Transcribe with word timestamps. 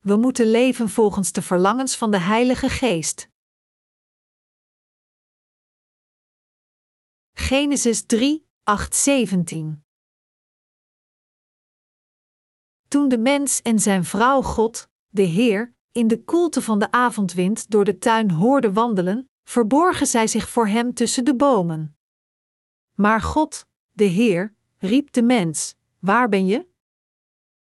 we 0.00 0.16
moeten 0.16 0.50
leven 0.50 0.88
volgens 0.88 1.32
de 1.32 1.42
verlangens 1.42 1.96
van 1.96 2.10
de 2.10 2.18
Heilige 2.18 2.68
Geest. 2.68 3.28
Genesis 7.32 8.06
3, 8.06 8.46
8, 8.62 8.94
17 8.94 9.84
Toen 12.88 13.08
de 13.08 13.18
mens 13.18 13.62
en 13.62 13.78
zijn 13.78 14.04
vrouw 14.04 14.42
God, 14.42 14.88
de 15.08 15.22
Heer, 15.22 15.74
in 15.92 16.08
de 16.08 16.24
koelte 16.24 16.62
van 16.62 16.78
de 16.78 16.90
avondwind 16.90 17.70
door 17.70 17.84
de 17.84 17.98
tuin 17.98 18.30
hoorden 18.30 18.72
wandelen, 18.72 19.30
verborgen 19.44 20.06
zij 20.06 20.26
zich 20.26 20.48
voor 20.48 20.66
hem 20.66 20.94
tussen 20.94 21.24
de 21.24 21.36
bomen. 21.36 21.96
Maar 22.94 23.20
God, 23.20 23.66
de 23.90 24.04
Heer, 24.04 24.54
riep 24.78 25.12
de 25.12 25.22
mens: 25.22 25.74
Waar 25.98 26.28
ben 26.28 26.46
je? 26.46 26.68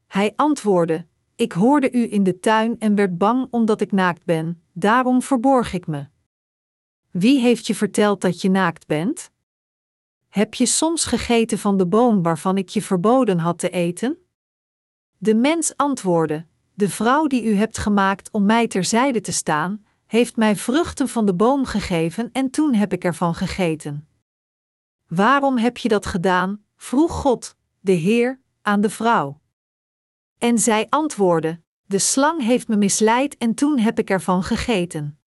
Hij 0.05 0.33
antwoordde: 0.35 1.08
Ik 1.39 1.51
hoorde 1.51 1.91
u 1.91 2.11
in 2.11 2.23
de 2.23 2.39
tuin 2.39 2.79
en 2.79 2.95
werd 2.95 3.17
bang 3.17 3.47
omdat 3.51 3.81
ik 3.81 3.91
naakt 3.91 4.25
ben, 4.25 4.61
daarom 4.73 5.21
verborg 5.21 5.73
ik 5.73 5.87
me. 5.87 6.07
Wie 7.11 7.39
heeft 7.39 7.67
je 7.67 7.75
verteld 7.75 8.21
dat 8.21 8.41
je 8.41 8.49
naakt 8.49 8.87
bent? 8.87 9.31
Heb 10.27 10.53
je 10.53 10.65
soms 10.65 11.05
gegeten 11.05 11.57
van 11.57 11.77
de 11.77 11.87
boom 11.87 12.21
waarvan 12.23 12.57
ik 12.57 12.69
je 12.69 12.81
verboden 12.81 13.39
had 13.39 13.59
te 13.59 13.69
eten? 13.69 14.17
De 15.17 15.35
mens 15.35 15.77
antwoordde: 15.77 16.45
De 16.73 16.89
vrouw 16.89 17.27
die 17.27 17.43
u 17.43 17.53
hebt 17.53 17.77
gemaakt 17.77 18.31
om 18.31 18.45
mij 18.45 18.67
terzijde 18.67 19.21
te 19.21 19.31
staan, 19.31 19.85
heeft 20.05 20.35
mij 20.35 20.55
vruchten 20.55 21.07
van 21.07 21.25
de 21.25 21.33
boom 21.33 21.65
gegeven 21.65 22.29
en 22.31 22.49
toen 22.49 22.73
heb 22.73 22.93
ik 22.93 23.03
ervan 23.03 23.35
gegeten. 23.35 24.07
Waarom 25.07 25.57
heb 25.57 25.77
je 25.77 25.87
dat 25.87 26.05
gedaan? 26.05 26.63
vroeg 26.75 27.11
God, 27.11 27.55
de 27.79 27.91
Heer, 27.91 28.39
aan 28.61 28.81
de 28.81 28.89
vrouw. 28.89 29.39
En 30.39 30.57
zij 30.57 30.85
antwoordde: 30.89 31.61
De 31.85 31.99
slang 31.99 32.43
heeft 32.43 32.67
me 32.67 32.75
misleid 32.75 33.37
en 33.37 33.53
toen 33.53 33.79
heb 33.79 33.99
ik 33.99 34.09
ervan 34.09 34.43
gegeten. 34.43 35.19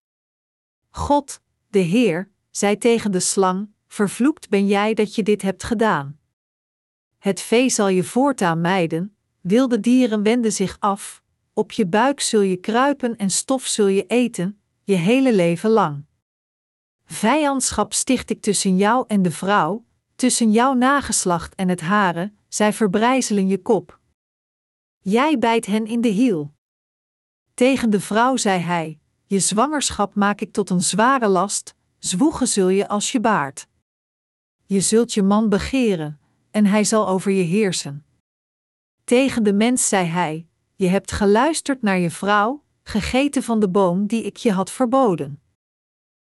God, 0.90 1.40
de 1.68 1.78
Heer, 1.78 2.30
zei 2.50 2.78
tegen 2.78 3.12
de 3.12 3.20
slang: 3.20 3.70
Vervloekt 3.86 4.48
ben 4.48 4.66
jij 4.66 4.94
dat 4.94 5.14
je 5.14 5.22
dit 5.22 5.42
hebt 5.42 5.64
gedaan. 5.64 6.18
Het 7.18 7.40
vee 7.40 7.68
zal 7.68 7.88
je 7.88 8.04
voortaan 8.04 8.60
mijden, 8.60 9.16
wilde 9.40 9.80
dieren 9.80 10.22
wenden 10.22 10.52
zich 10.52 10.76
af, 10.80 11.22
op 11.52 11.72
je 11.72 11.86
buik 11.86 12.20
zul 12.20 12.40
je 12.40 12.56
kruipen 12.56 13.16
en 13.16 13.30
stof 13.30 13.66
zul 13.66 13.86
je 13.86 14.06
eten, 14.06 14.60
je 14.82 14.94
hele 14.94 15.34
leven 15.34 15.70
lang. 15.70 16.04
Vijandschap 17.04 17.92
sticht 17.92 18.30
ik 18.30 18.40
tussen 18.40 18.76
jou 18.76 19.04
en 19.08 19.22
de 19.22 19.30
vrouw, 19.30 19.84
tussen 20.14 20.52
jouw 20.52 20.72
nageslacht 20.72 21.54
en 21.54 21.68
het 21.68 21.80
hare, 21.80 22.32
zij 22.48 22.72
verbrijzelen 22.72 23.48
je 23.48 23.62
kop. 23.62 24.00
Jij 25.04 25.38
bijt 25.38 25.66
hen 25.66 25.86
in 25.86 26.00
de 26.00 26.08
hiel. 26.08 26.52
Tegen 27.54 27.90
de 27.90 28.00
vrouw 28.00 28.36
zei 28.36 28.60
hij: 28.60 28.98
Je 29.26 29.38
zwangerschap 29.38 30.14
maak 30.14 30.40
ik 30.40 30.52
tot 30.52 30.70
een 30.70 30.82
zware 30.82 31.28
last, 31.28 31.74
zwoegen 31.98 32.48
zul 32.48 32.68
je 32.68 32.88
als 32.88 33.12
je 33.12 33.20
baard. 33.20 33.68
Je 34.66 34.80
zult 34.80 35.14
je 35.14 35.22
man 35.22 35.48
begeren, 35.48 36.20
en 36.50 36.66
hij 36.66 36.84
zal 36.84 37.08
over 37.08 37.30
je 37.32 37.42
heersen. 37.42 38.04
Tegen 39.04 39.42
de 39.42 39.52
mens 39.52 39.88
zei 39.88 40.06
hij: 40.06 40.46
Je 40.74 40.86
hebt 40.86 41.12
geluisterd 41.12 41.82
naar 41.82 41.98
je 41.98 42.10
vrouw, 42.10 42.62
gegeten 42.82 43.42
van 43.42 43.60
de 43.60 43.68
boom 43.68 44.06
die 44.06 44.22
ik 44.22 44.36
je 44.36 44.52
had 44.52 44.70
verboden. 44.70 45.42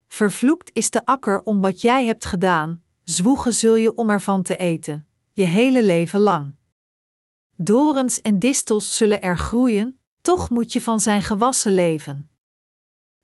Vervloekt 0.08 0.70
is 0.72 0.90
de 0.90 1.04
akker 1.04 1.42
om 1.42 1.60
wat 1.60 1.80
jij 1.80 2.06
hebt 2.06 2.24
gedaan, 2.24 2.82
zwoegen 3.04 3.54
zul 3.54 3.74
je 3.74 3.94
om 3.94 4.10
ervan 4.10 4.42
te 4.42 4.56
eten, 4.56 5.06
je 5.32 5.44
hele 5.44 5.84
leven 5.84 6.20
lang. 6.20 6.58
Dorens 7.62 8.20
en 8.20 8.38
distels 8.38 8.96
zullen 8.96 9.22
er 9.22 9.38
groeien, 9.38 10.00
toch 10.20 10.50
moet 10.50 10.72
je 10.72 10.80
van 10.80 11.00
zijn 11.00 11.22
gewassen 11.22 11.74
leven. 11.74 12.30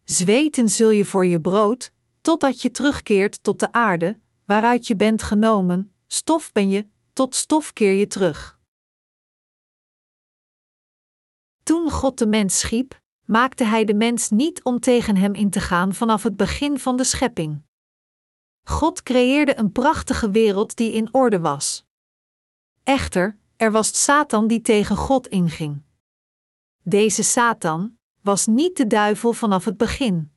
Zweten 0.04 0.68
zul 0.68 0.90
je 0.90 1.04
voor 1.04 1.26
je 1.26 1.40
brood, 1.40 1.92
totdat 2.20 2.62
je 2.62 2.70
terugkeert 2.70 3.42
tot 3.42 3.60
de 3.60 3.72
aarde, 3.72 4.20
waaruit 4.44 4.86
je 4.86 4.96
bent 4.96 5.22
genomen, 5.22 5.94
stof 6.06 6.52
ben 6.52 6.70
je, 6.70 6.88
tot 7.12 7.34
stof 7.34 7.72
keer 7.72 7.92
je 7.92 8.06
terug. 8.06 8.58
Toen 11.62 11.90
God 11.90 12.18
de 12.18 12.26
mens 12.26 12.58
schiep, 12.58 13.00
maakte 13.24 13.64
hij 13.64 13.84
de 13.84 13.94
mens 13.94 14.30
niet 14.30 14.62
om 14.62 14.80
tegen 14.80 15.16
hem 15.16 15.34
in 15.34 15.50
te 15.50 15.60
gaan 15.60 15.94
vanaf 15.94 16.22
het 16.22 16.36
begin 16.36 16.78
van 16.78 16.96
de 16.96 17.04
schepping. 17.04 17.62
God 18.62 19.02
creëerde 19.02 19.58
een 19.58 19.72
prachtige 19.72 20.30
wereld 20.30 20.76
die 20.76 20.92
in 20.92 21.14
orde 21.14 21.40
was. 21.40 21.84
Echter, 22.82 23.38
er 23.56 23.70
was 23.70 24.02
Satan 24.02 24.46
die 24.46 24.60
tegen 24.60 24.96
God 24.96 25.26
inging. 25.26 25.82
Deze 26.82 27.22
Satan 27.22 27.98
was 28.20 28.46
niet 28.46 28.76
de 28.76 28.86
duivel 28.86 29.32
vanaf 29.32 29.64
het 29.64 29.76
begin. 29.76 30.32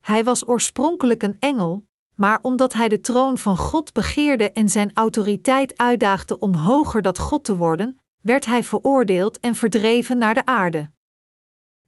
Hij 0.00 0.24
was 0.24 0.48
oorspronkelijk 0.48 1.22
een 1.22 1.36
engel, 1.38 1.86
maar 2.14 2.38
omdat 2.42 2.72
hij 2.72 2.88
de 2.88 3.00
troon 3.00 3.38
van 3.38 3.56
God 3.56 3.92
begeerde 3.92 4.50
en 4.50 4.68
zijn 4.68 4.90
autoriteit 4.94 5.76
uitdaagde 5.78 6.38
om 6.38 6.54
hoger 6.54 7.02
dan 7.02 7.18
God 7.18 7.44
te 7.44 7.56
worden, 7.56 8.00
werd 8.20 8.44
hij 8.44 8.64
veroordeeld 8.64 9.40
en 9.40 9.54
verdreven 9.54 10.18
naar 10.18 10.34
de 10.34 10.44
aarde. 10.44 10.90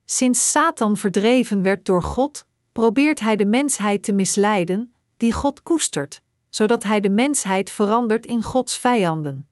Sinds 0.04 0.50
Satan 0.50 0.96
verdreven 0.96 1.62
werd 1.62 1.84
door 1.84 2.02
God, 2.02 2.46
probeert 2.72 3.20
hij 3.20 3.36
de 3.36 3.46
mensheid 3.46 4.02
te 4.02 4.12
misleiden, 4.12 4.94
die 5.16 5.32
God 5.32 5.62
koestert, 5.62 6.22
zodat 6.48 6.82
hij 6.82 7.00
de 7.00 7.10
mensheid 7.10 7.70
verandert 7.70 8.26
in 8.26 8.42
Gods 8.42 8.78
vijanden. 8.78 9.47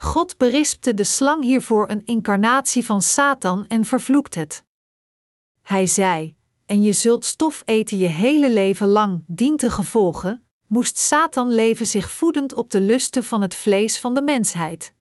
God 0.00 0.36
berispte 0.36 0.94
de 0.94 1.04
slang 1.04 1.42
hiervoor 1.42 1.90
een 1.90 2.02
incarnatie 2.04 2.84
van 2.84 3.02
Satan 3.02 3.66
en 3.66 3.84
vervloekt 3.84 4.34
het. 4.34 4.64
Hij 5.62 5.86
zei: 5.86 6.36
En 6.66 6.82
je 6.82 6.92
zult 6.92 7.24
stof 7.24 7.62
eten 7.64 7.98
je 7.98 8.06
hele 8.06 8.50
leven 8.50 8.88
lang, 8.88 9.24
dient 9.26 9.58
te 9.58 9.70
gevolgen, 9.70 10.46
moest 10.66 10.98
Satan 10.98 11.50
leven 11.50 11.86
zich 11.86 12.10
voedend 12.10 12.54
op 12.54 12.70
de 12.70 12.80
lusten 12.80 13.24
van 13.24 13.42
het 13.42 13.54
vlees 13.54 13.98
van 13.98 14.14
de 14.14 14.22
mensheid. 14.22 14.94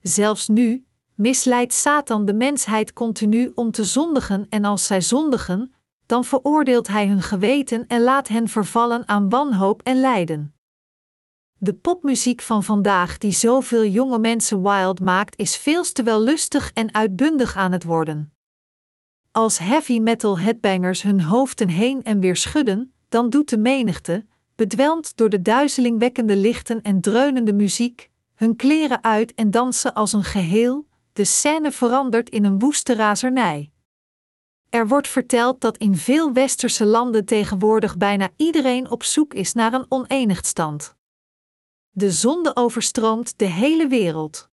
Zelfs 0.00 0.48
nu 0.48 0.86
misleidt 1.14 1.72
Satan 1.72 2.24
de 2.24 2.34
mensheid 2.34 2.92
continu 2.92 3.52
om 3.54 3.70
te 3.70 3.84
zondigen 3.84 4.46
en 4.48 4.64
als 4.64 4.86
zij 4.86 5.00
zondigen, 5.00 5.74
dan 6.06 6.24
veroordeelt 6.24 6.88
hij 6.88 7.06
hun 7.06 7.22
geweten 7.22 7.86
en 7.86 8.02
laat 8.02 8.28
hen 8.28 8.48
vervallen 8.48 9.08
aan 9.08 9.28
wanhoop 9.28 9.82
en 9.82 10.00
lijden. 10.00 10.57
De 11.60 11.74
popmuziek 11.74 12.40
van 12.40 12.64
vandaag, 12.64 13.18
die 13.18 13.32
zoveel 13.32 13.84
jonge 13.84 14.18
mensen 14.18 14.62
wild 14.62 15.00
maakt, 15.00 15.38
is 15.38 15.56
veel 15.56 15.82
te 15.92 16.02
wel 16.02 16.20
lustig 16.20 16.70
en 16.74 16.94
uitbundig 16.94 17.56
aan 17.56 17.72
het 17.72 17.84
worden. 17.84 18.32
Als 19.32 19.58
heavy 19.58 19.98
metal 19.98 20.38
headbangers 20.38 21.02
hun 21.02 21.20
hoofden 21.20 21.68
heen 21.68 22.02
en 22.02 22.20
weer 22.20 22.36
schudden, 22.36 22.92
dan 23.08 23.30
doet 23.30 23.48
de 23.48 23.58
menigte, 23.58 24.26
bedwelmd 24.54 25.16
door 25.16 25.28
de 25.28 25.42
duizelingwekkende 25.42 26.36
lichten 26.36 26.82
en 26.82 27.00
dreunende 27.00 27.52
muziek, 27.52 28.10
hun 28.34 28.56
kleren 28.56 29.04
uit 29.04 29.34
en 29.34 29.50
dansen 29.50 29.94
als 29.94 30.12
een 30.12 30.24
geheel, 30.24 30.86
de 31.12 31.24
scène 31.24 31.72
verandert 31.72 32.30
in 32.30 32.44
een 32.44 32.58
woeste 32.58 32.94
razernij. 32.94 33.70
Er 34.70 34.88
wordt 34.88 35.08
verteld 35.08 35.60
dat 35.60 35.76
in 35.76 35.96
veel 35.96 36.32
westerse 36.32 36.84
landen 36.84 37.24
tegenwoordig 37.24 37.96
bijna 37.96 38.28
iedereen 38.36 38.90
op 38.90 39.02
zoek 39.02 39.34
is 39.34 39.52
naar 39.52 39.72
een 39.72 39.86
oneenigdstand. 39.88 40.96
De 41.98 42.10
zonde 42.10 42.56
overstroomt 42.56 43.38
de 43.38 43.44
hele 43.44 43.86
wereld. 43.86 44.48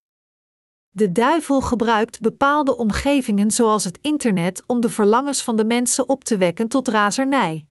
De 0.89 1.11
duivel 1.11 1.61
gebruikt 1.61 2.19
bepaalde 2.19 2.77
omgevingen 2.77 3.51
zoals 3.51 3.83
het 3.83 3.99
internet 4.01 4.63
om 4.67 4.81
de 4.81 4.89
verlangens 4.89 5.43
van 5.43 5.55
de 5.55 5.65
mensen 5.65 6.09
op 6.09 6.23
te 6.23 6.37
wekken 6.37 6.67
tot 6.67 6.87
razernij. 6.87 7.67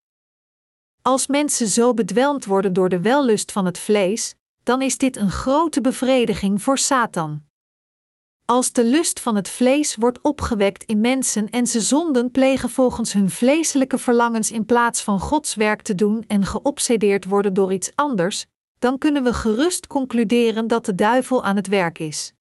Als 1.02 1.26
mensen 1.26 1.66
zo 1.66 1.94
bedwelmd 1.94 2.44
worden 2.44 2.72
door 2.72 2.88
de 2.88 3.00
wellust 3.00 3.52
van 3.52 3.64
het 3.64 3.78
vlees, 3.78 4.34
dan 4.62 4.82
is 4.82 4.98
dit 4.98 5.16
een 5.16 5.30
grote 5.30 5.80
bevrediging 5.80 6.62
voor 6.62 6.78
Satan. 6.78 7.44
Als 8.44 8.72
de 8.72 8.84
lust 8.84 9.20
van 9.20 9.36
het 9.36 9.48
vlees 9.48 9.96
wordt 9.96 10.20
opgewekt 10.22 10.84
in 10.84 11.00
mensen 11.00 11.50
en 11.50 11.66
ze 11.66 11.80
zonden 11.80 12.30
plegen 12.30 12.70
volgens 12.70 13.12
hun 13.12 13.30
vleeselijke 13.30 13.98
verlangens 13.98 14.50
in 14.50 14.64
plaats 14.64 15.02
van 15.02 15.20
Gods 15.20 15.54
werk 15.54 15.82
te 15.82 15.94
doen 15.94 16.24
en 16.26 16.44
geobsedeerd 16.44 17.24
worden 17.24 17.54
door 17.54 17.72
iets 17.72 17.90
anders, 17.94 18.46
dan 18.78 18.98
kunnen 18.98 19.22
we 19.22 19.32
gerust 19.32 19.86
concluderen 19.86 20.66
dat 20.66 20.84
de 20.84 20.94
duivel 20.94 21.44
aan 21.44 21.56
het 21.56 21.66
werk 21.66 21.98
is. 21.98 22.34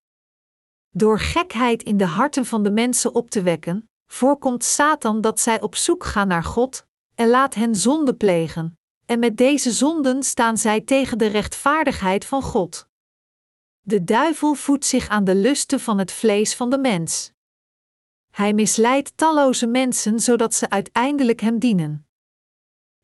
Door 0.90 1.20
gekheid 1.20 1.84
in 1.84 1.98
de 1.98 2.06
harten 2.06 2.46
van 2.46 2.64
de 2.64 2.72
mensen 2.72 3.16
op 3.16 3.30
te 3.30 3.42
wekken, 3.42 3.90
voorkomt 4.06 4.64
Satan 4.64 5.22
dat 5.22 5.40
zij 5.40 5.62
op 5.62 5.76
zoek 5.76 6.04
gaan 6.04 6.28
naar 6.28 6.44
God 6.44 6.86
en 7.16 7.30
laat 7.30 7.54
hen 7.54 7.76
zonde 7.76 8.16
plegen, 8.16 8.78
en 9.06 9.20
met 9.20 9.38
deze 9.38 9.72
zonden 9.72 10.24
staan 10.24 10.58
zij 10.58 10.82
tegen 10.82 11.18
de 11.18 11.28
rechtvaardigheid 11.28 12.26
van 12.26 12.42
God. 12.42 12.88
De 13.82 14.04
duivel 14.04 14.54
voedt 14.54 14.86
zich 14.86 15.08
aan 15.08 15.24
de 15.24 15.36
lusten 15.36 15.80
van 15.80 15.98
het 15.98 16.12
vlees 16.12 16.56
van 16.56 16.70
de 16.70 16.78
mens. 16.78 17.32
Hij 18.32 18.54
misleidt 18.54 19.18
talloze 19.18 19.68
mensen 19.68 20.20
zodat 20.20 20.54
ze 20.54 20.70
uiteindelijk 20.70 21.42
hem 21.42 21.60
dienen. 21.60 22.08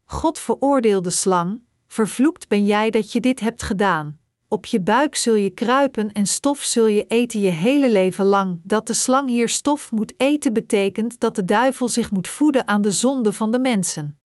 God 0.04 0.40
veroordeelde 0.40 1.10
slang: 1.10 1.62
Vervloekt 1.92 2.48
ben 2.48 2.66
jij 2.66 2.90
dat 2.90 3.12
je 3.12 3.20
dit 3.20 3.40
hebt 3.40 3.64
gedaan. 3.64 4.18
op 4.48 4.66
je 4.66 4.82
buik 4.82 5.16
zul 5.16 5.36
je 5.36 5.50
kruipen 5.50 6.12
en 6.12 6.26
stof 6.26 6.62
zul 6.62 6.86
je 6.86 7.06
eten 7.08 7.40
je 7.40 7.50
hele 7.50 7.92
leven 7.92 8.26
lang. 8.26 8.60
Dat 8.64 8.88
de 8.88 8.94
slang 8.94 9.30
hier 9.30 9.50
stof 9.50 9.92
moet 9.92 10.14
eten 10.18 10.54
betekent 10.54 11.20
dat 11.20 11.36
de 11.36 11.46
duivel 11.46 11.88
zich 11.88 12.12
moet 12.12 12.28
voeden 12.28 12.68
aan 12.68 12.82
de 12.82 12.92
zonde 12.92 13.34
van 13.34 13.52
de 13.52 13.60
mensen. 13.60 14.20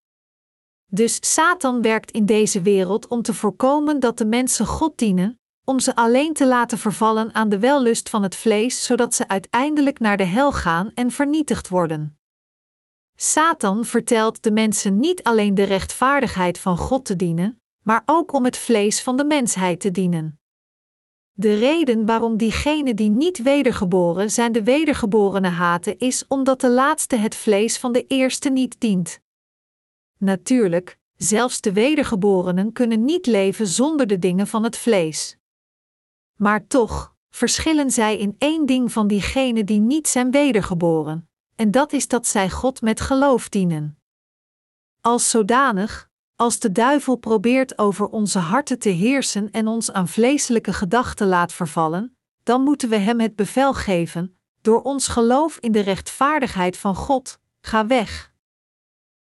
Dus 0.91 1.17
Satan 1.33 1.81
werkt 1.81 2.11
in 2.11 2.25
deze 2.25 2.61
wereld 2.61 3.07
om 3.07 3.21
te 3.21 3.33
voorkomen 3.33 3.99
dat 3.99 4.17
de 4.17 4.25
mensen 4.25 4.65
God 4.65 4.97
dienen, 4.97 5.39
om 5.63 5.79
ze 5.79 5.95
alleen 5.95 6.33
te 6.33 6.47
laten 6.47 6.77
vervallen 6.77 7.33
aan 7.33 7.49
de 7.49 7.59
wellust 7.59 8.09
van 8.09 8.23
het 8.23 8.35
vlees, 8.35 8.85
zodat 8.85 9.15
ze 9.15 9.27
uiteindelijk 9.27 9.99
naar 9.99 10.17
de 10.17 10.25
hel 10.25 10.51
gaan 10.51 10.91
en 10.93 11.11
vernietigd 11.11 11.69
worden. 11.69 12.17
Satan 13.25 13.85
vertelt 13.85 14.43
de 14.43 14.51
mensen 14.51 14.99
niet 14.99 15.23
alleen 15.23 15.55
de 15.55 15.63
rechtvaardigheid 15.63 16.59
van 16.59 16.77
God 16.77 17.05
te 17.05 17.15
dienen, 17.15 17.61
maar 17.83 18.03
ook 18.05 18.33
om 18.33 18.45
het 18.45 18.57
vlees 18.57 19.01
van 19.01 19.17
de 19.17 19.25
mensheid 19.25 19.79
te 19.79 19.91
dienen. 19.91 20.39
De 21.31 21.55
reden 21.55 22.05
waarom 22.05 22.37
diegenen 22.37 22.95
die 22.95 23.09
niet 23.09 23.41
wedergeboren 23.41 24.31
zijn 24.31 24.51
de 24.51 24.63
wedergeborene 24.63 25.47
haten 25.47 25.97
is 25.97 26.25
omdat 26.27 26.61
de 26.61 26.69
laatste 26.69 27.15
het 27.15 27.35
vlees 27.35 27.77
van 27.77 27.91
de 27.91 28.07
eerste 28.07 28.49
niet 28.49 28.79
dient. 28.79 29.19
Natuurlijk, 30.17 30.99
zelfs 31.15 31.61
de 31.61 31.73
wedergeborenen 31.73 32.71
kunnen 32.71 33.05
niet 33.05 33.25
leven 33.25 33.67
zonder 33.67 34.07
de 34.07 34.19
dingen 34.19 34.47
van 34.47 34.63
het 34.63 34.77
vlees. 34.77 35.37
Maar 36.35 36.67
toch 36.67 37.15
verschillen 37.29 37.91
zij 37.91 38.17
in 38.17 38.35
één 38.37 38.65
ding 38.65 38.91
van 38.91 39.07
diegenen 39.07 39.65
die 39.65 39.79
niet 39.79 40.07
zijn 40.07 40.31
wedergeboren, 40.31 41.27
en 41.55 41.71
dat 41.71 41.93
is 41.93 42.07
dat 42.07 42.27
zij 42.27 42.49
God 42.49 42.81
met 42.81 43.01
geloof 43.01 43.49
dienen. 43.49 43.97
Als 45.01 45.29
zodanig, 45.29 46.09
als 46.35 46.59
de 46.59 46.71
duivel 46.71 47.15
probeert 47.15 47.77
over 47.77 48.07
onze 48.07 48.39
harten 48.39 48.79
te 48.79 48.89
heersen 48.89 49.51
en 49.51 49.67
ons 49.67 49.91
aan 49.91 50.07
vleeselijke 50.07 50.73
gedachten 50.73 51.27
laat 51.27 51.53
vervallen, 51.53 52.17
dan 52.43 52.61
moeten 52.61 52.89
we 52.89 52.97
hem 52.97 53.19
het 53.19 53.35
bevel 53.35 53.73
geven, 53.73 54.37
door 54.61 54.81
ons 54.81 55.07
geloof 55.07 55.57
in 55.57 55.71
de 55.71 55.79
rechtvaardigheid 55.79 56.77
van 56.77 56.95
God, 56.95 57.39
ga 57.61 57.87
weg. 57.87 58.33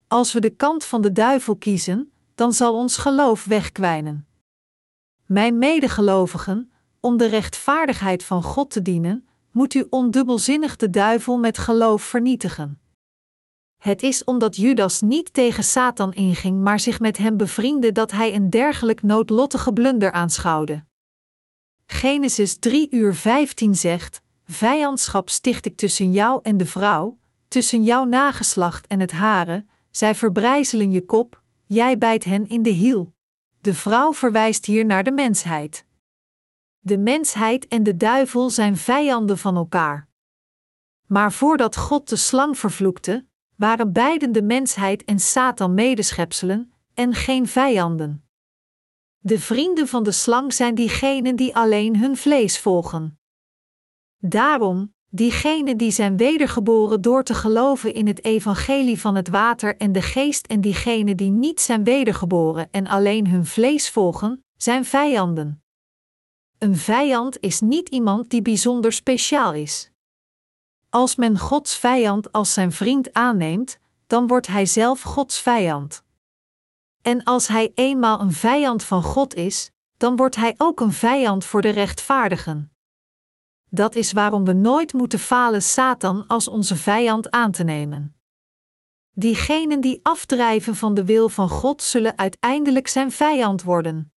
Als 0.07 0.33
we 0.33 0.39
de 0.39 0.49
kant 0.49 0.85
van 0.85 1.01
de 1.01 1.11
duivel 1.11 1.55
kiezen, 1.55 2.11
dan 2.35 2.53
zal 2.53 2.75
ons 2.75 2.97
geloof 2.97 3.45
wegkwijnen. 3.45 4.27
Mijn 5.25 5.57
medegelovigen, 5.57 6.71
om 6.99 7.17
de 7.17 7.25
rechtvaardigheid 7.25 8.23
van 8.23 8.43
God 8.43 8.69
te 8.69 8.81
dienen, 8.81 9.27
moet 9.51 9.73
u 9.73 9.87
ondubbelzinnig 9.89 10.75
de 10.75 10.89
duivel 10.89 11.37
met 11.37 11.57
geloof 11.57 12.03
vernietigen. 12.03 12.79
Het 13.77 14.03
is 14.03 14.23
omdat 14.23 14.55
Judas 14.55 15.01
niet 15.01 15.33
tegen 15.33 15.63
Satan 15.63 16.13
inging, 16.13 16.61
maar 16.61 16.79
zich 16.79 16.99
met 16.99 17.17
hem 17.17 17.37
bevriendde, 17.37 17.91
dat 17.91 18.11
hij 18.11 18.35
een 18.35 18.49
dergelijk 18.49 19.01
noodlottige 19.01 19.73
blunder 19.73 20.11
aanschouwde. 20.11 20.85
Genesis 21.85 22.57
3 22.59 22.87
uur 22.91 23.15
15 23.15 23.75
zegt: 23.75 24.21
Vijandschap 24.43 25.29
sticht 25.29 25.65
ik 25.65 25.77
tussen 25.77 26.11
jou 26.11 26.39
en 26.43 26.57
de 26.57 26.65
vrouw, 26.65 27.17
tussen 27.47 27.83
jouw 27.83 28.03
nageslacht 28.03 28.87
en 28.87 28.99
het 28.99 29.11
hare, 29.11 29.65
zij 29.91 30.15
verbrijzelen 30.15 30.91
je 30.91 31.05
kop, 31.05 31.41
jij 31.65 31.97
bijt 31.97 32.23
hen 32.23 32.47
in 32.49 32.63
de 32.63 32.69
hiel. 32.69 33.13
De 33.61 33.73
vrouw 33.73 34.13
verwijst 34.13 34.65
hier 34.65 34.85
naar 34.85 35.03
de 35.03 35.11
mensheid. 35.11 35.85
De 36.83 36.97
mensheid 36.97 37.67
en 37.67 37.83
de 37.83 37.97
duivel 37.97 38.49
zijn 38.49 38.77
vijanden 38.77 39.37
van 39.37 39.55
elkaar. 39.55 40.07
Maar 41.07 41.31
voordat 41.31 41.77
God 41.77 42.09
de 42.09 42.15
slang 42.15 42.57
vervloekte, 42.57 43.25
waren 43.55 43.91
beiden 43.91 44.31
de 44.31 44.41
mensheid 44.41 45.03
en 45.03 45.19
Satan 45.19 45.73
medeschepselen 45.73 46.73
en 46.93 47.13
geen 47.13 47.47
vijanden. 47.47 48.25
De 49.17 49.39
vrienden 49.39 49.87
van 49.87 50.03
de 50.03 50.11
slang 50.11 50.53
zijn 50.53 50.75
diegenen 50.75 51.35
die 51.35 51.55
alleen 51.55 51.97
hun 51.97 52.17
vlees 52.17 52.59
volgen. 52.59 53.19
Daarom, 54.17 54.93
diegenen 55.09 55.77
die 55.77 55.91
zijn 55.91 56.17
wedergeboren 56.17 57.01
door 57.01 57.23
te 57.23 57.33
geloven 57.33 57.93
in 57.93 58.07
het 58.07 58.23
evangelie 58.23 58.99
van 58.99 59.15
het 59.15 59.29
water 59.29 59.77
en 59.77 59.91
de 59.91 60.01
geest 60.01 60.47
en 60.47 60.61
diegenen 60.61 61.17
die 61.17 61.31
niet 61.31 61.61
zijn 61.61 61.83
wedergeboren 61.83 62.67
en 62.71 62.87
alleen 62.87 63.27
hun 63.27 63.45
vlees 63.45 63.89
volgen, 63.89 64.43
zijn 64.57 64.85
vijanden. 64.85 65.60
Een 66.61 66.77
vijand 66.77 67.39
is 67.39 67.59
niet 67.59 67.89
iemand 67.89 68.29
die 68.29 68.41
bijzonder 68.41 68.93
speciaal 68.93 69.53
is. 69.53 69.91
Als 70.89 71.15
men 71.15 71.39
Gods 71.39 71.77
vijand 71.77 72.31
als 72.31 72.53
zijn 72.53 72.71
vriend 72.71 73.13
aanneemt, 73.13 73.79
dan 74.07 74.27
wordt 74.27 74.47
hij 74.47 74.65
zelf 74.65 75.01
Gods 75.01 75.39
vijand. 75.39 76.03
En 77.01 77.23
als 77.23 77.47
hij 77.47 77.71
eenmaal 77.75 78.19
een 78.19 78.31
vijand 78.31 78.83
van 78.83 79.03
God 79.03 79.33
is, 79.33 79.71
dan 79.97 80.15
wordt 80.15 80.35
hij 80.35 80.53
ook 80.57 80.79
een 80.79 80.91
vijand 80.91 81.45
voor 81.45 81.61
de 81.61 81.69
rechtvaardigen. 81.69 82.71
Dat 83.69 83.95
is 83.95 84.11
waarom 84.11 84.45
we 84.45 84.53
nooit 84.53 84.93
moeten 84.93 85.19
falen 85.19 85.61
Satan 85.61 86.27
als 86.27 86.47
onze 86.47 86.75
vijand 86.75 87.31
aan 87.31 87.51
te 87.51 87.63
nemen. 87.63 88.15
Diegenen 89.11 89.81
die 89.81 89.99
afdrijven 90.03 90.75
van 90.75 90.93
de 90.93 91.05
wil 91.05 91.29
van 91.29 91.49
God 91.49 91.81
zullen 91.81 92.17
uiteindelijk 92.17 92.87
zijn 92.87 93.11
vijand 93.11 93.63
worden. 93.63 94.13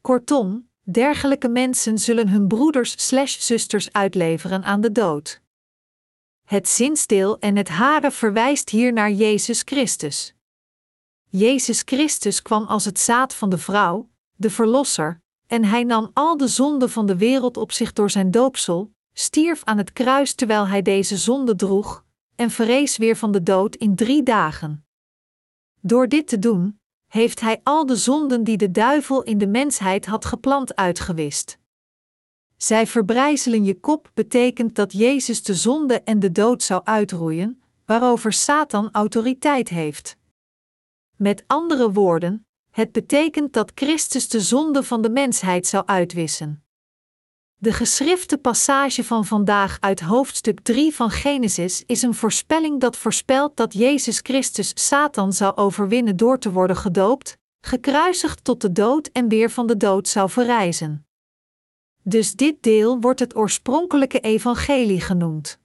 Kortom, 0.00 0.70
dergelijke 0.82 1.48
mensen 1.48 1.98
zullen 1.98 2.28
hun 2.28 2.48
broeders/zusters 2.48 3.92
uitleveren 3.92 4.62
aan 4.62 4.80
de 4.80 4.92
dood. 4.92 5.40
Het 6.44 6.68
zinsdeel 6.68 7.38
en 7.38 7.56
het 7.56 7.68
haren 7.68 8.12
verwijst 8.12 8.70
hier 8.70 8.92
naar 8.92 9.10
Jezus 9.10 9.62
Christus. 9.64 10.34
Jezus 11.28 11.82
Christus 11.84 12.42
kwam 12.42 12.64
als 12.64 12.84
het 12.84 12.98
zaad 12.98 13.34
van 13.34 13.50
de 13.50 13.58
vrouw, 13.58 14.08
de 14.36 14.50
Verlosser, 14.50 15.20
en 15.46 15.64
hij 15.64 15.84
nam 15.84 16.10
al 16.12 16.36
de 16.36 16.48
zonden 16.48 16.90
van 16.90 17.06
de 17.06 17.16
wereld 17.16 17.56
op 17.56 17.72
zich 17.72 17.92
door 17.92 18.10
zijn 18.10 18.30
doopsel, 18.30 18.92
stierf 19.12 19.64
aan 19.64 19.78
het 19.78 19.92
kruis 19.92 20.34
terwijl 20.34 20.66
hij 20.68 20.82
deze 20.82 21.16
zonde 21.16 21.56
droeg, 21.56 22.04
en 22.34 22.50
verrees 22.50 22.96
weer 22.96 23.16
van 23.16 23.32
de 23.32 23.42
dood 23.42 23.74
in 23.74 23.94
drie 23.94 24.22
dagen. 24.22 24.86
Door 25.80 26.08
dit 26.08 26.28
te 26.28 26.38
doen, 26.38 26.80
heeft 27.12 27.40
hij 27.40 27.60
al 27.62 27.86
de 27.86 27.96
zonden 27.96 28.44
die 28.44 28.56
de 28.56 28.70
duivel 28.70 29.22
in 29.22 29.38
de 29.38 29.46
mensheid 29.46 30.06
had 30.06 30.24
geplant 30.24 30.76
uitgewist. 30.76 31.58
Zij 32.56 32.86
verbrijzelen 32.86 33.64
je 33.64 33.80
kop 33.80 34.10
betekent 34.14 34.74
dat 34.74 34.92
Jezus 34.92 35.42
de 35.42 35.54
zonde 35.54 36.02
en 36.02 36.20
de 36.20 36.32
dood 36.32 36.62
zou 36.62 36.80
uitroeien, 36.84 37.62
waarover 37.86 38.32
Satan 38.32 38.88
autoriteit 38.92 39.68
heeft. 39.68 40.16
Met 41.16 41.44
andere 41.46 41.92
woorden, 41.92 42.46
het 42.70 42.92
betekent 42.92 43.52
dat 43.52 43.72
Christus 43.74 44.28
de 44.28 44.40
zonde 44.40 44.82
van 44.82 45.02
de 45.02 45.10
mensheid 45.10 45.66
zou 45.66 45.86
uitwissen. 45.86 46.64
De 47.62 47.72
geschrifte 47.72 48.38
passage 48.38 49.04
van 49.04 49.24
vandaag 49.24 49.76
uit 49.80 50.00
hoofdstuk 50.00 50.60
3 50.60 50.94
van 50.94 51.10
Genesis 51.10 51.82
is 51.86 52.02
een 52.02 52.14
voorspelling 52.14 52.80
dat 52.80 52.96
voorspelt 52.96 53.56
dat 53.56 53.72
Jezus 53.72 54.18
Christus 54.22 54.72
Satan 54.74 55.32
zou 55.32 55.56
overwinnen 55.56 56.16
door 56.16 56.38
te 56.38 56.52
worden 56.52 56.76
gedoopt, 56.76 57.38
gekruisigd 57.60 58.44
tot 58.44 58.60
de 58.60 58.72
dood 58.72 59.06
en 59.12 59.28
weer 59.28 59.50
van 59.50 59.66
de 59.66 59.76
dood 59.76 60.08
zou 60.08 60.30
verrijzen. 60.30 61.06
Dus 62.02 62.34
dit 62.34 62.62
deel 62.62 63.00
wordt 63.00 63.20
het 63.20 63.36
oorspronkelijke 63.36 64.20
evangelie 64.20 65.00
genoemd. 65.00 65.58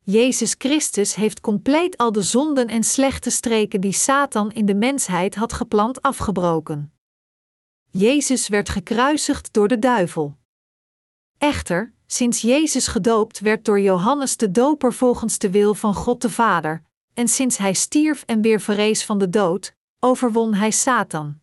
Jezus 0.00 0.54
Christus 0.58 1.14
heeft 1.14 1.40
compleet 1.40 1.96
al 1.96 2.12
de 2.12 2.22
zonden 2.22 2.68
en 2.68 2.82
slechte 2.82 3.30
streken 3.30 3.80
die 3.80 3.92
Satan 3.92 4.52
in 4.52 4.66
de 4.66 4.74
mensheid 4.74 5.34
had 5.34 5.52
geplant 5.52 6.02
afgebroken. 6.02 6.92
Jezus 7.90 8.48
werd 8.48 8.68
gekruisigd 8.68 9.52
door 9.52 9.68
de 9.68 9.78
duivel. 9.78 10.42
Echter, 11.44 11.92
sinds 12.06 12.40
Jezus 12.40 12.86
gedoopt 12.86 13.40
werd 13.40 13.64
door 13.64 13.80
Johannes 13.80 14.36
de 14.36 14.50
Doper 14.50 14.92
volgens 14.92 15.38
de 15.38 15.50
wil 15.50 15.74
van 15.74 15.94
God 15.94 16.22
de 16.22 16.30
Vader, 16.30 16.82
en 17.14 17.28
sinds 17.28 17.56
hij 17.56 17.72
stierf 17.72 18.22
en 18.26 18.40
weer 18.40 18.60
verrees 18.60 19.04
van 19.04 19.18
de 19.18 19.30
dood, 19.30 19.74
overwon 19.98 20.54
hij 20.54 20.70
Satan. 20.70 21.40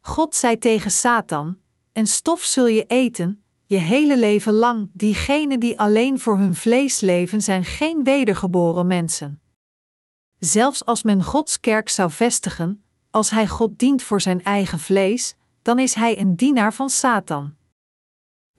God 0.00 0.34
zei 0.34 0.58
tegen 0.58 0.90
Satan: 0.90 1.58
En 1.92 2.06
stof 2.06 2.42
zul 2.42 2.66
je 2.66 2.84
eten, 2.86 3.42
je 3.66 3.76
hele 3.76 4.18
leven 4.18 4.52
lang. 4.52 4.90
Diegenen 4.92 5.60
die 5.60 5.78
alleen 5.78 6.20
voor 6.20 6.38
hun 6.38 6.54
vlees 6.54 7.00
leven, 7.00 7.42
zijn 7.42 7.64
geen 7.64 8.04
wedergeboren 8.04 8.86
mensen. 8.86 9.40
Zelfs 10.38 10.84
als 10.84 11.02
men 11.02 11.22
Gods 11.22 11.60
kerk 11.60 11.88
zou 11.88 12.10
vestigen, 12.10 12.84
als 13.10 13.30
hij 13.30 13.46
God 13.46 13.78
dient 13.78 14.02
voor 14.02 14.20
zijn 14.20 14.44
eigen 14.44 14.78
vlees, 14.78 15.34
dan 15.62 15.78
is 15.78 15.94
hij 15.94 16.18
een 16.18 16.36
dienaar 16.36 16.74
van 16.74 16.90
Satan. 16.90 17.56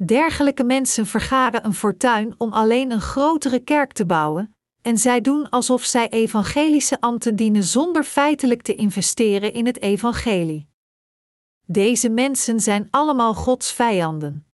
Dergelijke 0.06 0.64
mensen 0.64 1.06
vergaren 1.06 1.66
een 1.66 1.74
fortuin 1.74 2.36
om 2.38 2.54
alleen 2.54 2.92
een 2.92 3.02
grotere 3.02 3.60
kerk 3.60 3.94
te 3.94 4.06
bouwen, 4.06 4.56
en 4.82 4.98
zij 4.98 5.22
doen 5.22 5.50
alsof 5.50 5.84
zij 5.84 6.10
evangelische 6.10 7.02
ambten 7.02 7.36
dienen 7.36 7.64
zonder 7.64 8.04
feitelijk 8.04 8.62
te 8.62 8.76
investeren 8.76 9.54
in 9.54 9.66
het 9.66 9.82
evangelie. 9.82 10.70
Deze 11.66 12.10
mensen 12.10 12.60
zijn 12.60 12.88
allemaal 12.90 13.34
Gods 13.34 13.72
vijanden. 13.72 14.46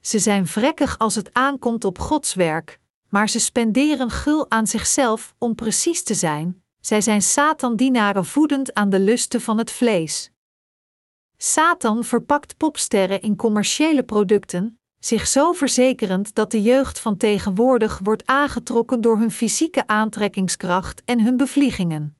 Ze 0.00 0.18
zijn 0.18 0.46
vrekkig 0.46 0.98
als 0.98 1.14
het 1.14 1.34
aankomt 1.34 1.84
op 1.84 1.98
Gods 1.98 2.34
werk, 2.34 2.80
maar 3.08 3.28
ze 3.28 3.38
spenderen 3.40 4.10
gul 4.10 4.50
aan 4.50 4.66
zichzelf 4.66 5.34
om 5.38 5.54
precies 5.54 6.02
te 6.02 6.14
zijn. 6.14 6.62
Zij 6.80 7.00
zijn 7.00 7.22
Satan-dienaren 7.22 8.24
voedend 8.24 8.74
aan 8.74 8.90
de 8.90 9.00
lusten 9.00 9.40
van 9.40 9.58
het 9.58 9.70
vlees. 9.70 10.30
Satan 11.44 12.04
verpakt 12.04 12.56
popsterren 12.56 13.20
in 13.20 13.36
commerciële 13.36 14.02
producten, 14.02 14.78
zich 14.98 15.26
zo 15.26 15.52
verzekerend 15.52 16.34
dat 16.34 16.50
de 16.50 16.62
jeugd 16.62 16.98
van 16.98 17.16
tegenwoordig 17.16 17.98
wordt 18.02 18.26
aangetrokken 18.26 19.00
door 19.00 19.18
hun 19.18 19.30
fysieke 19.30 19.86
aantrekkingskracht 19.86 21.02
en 21.04 21.20
hun 21.20 21.36
bevliegingen. 21.36 22.16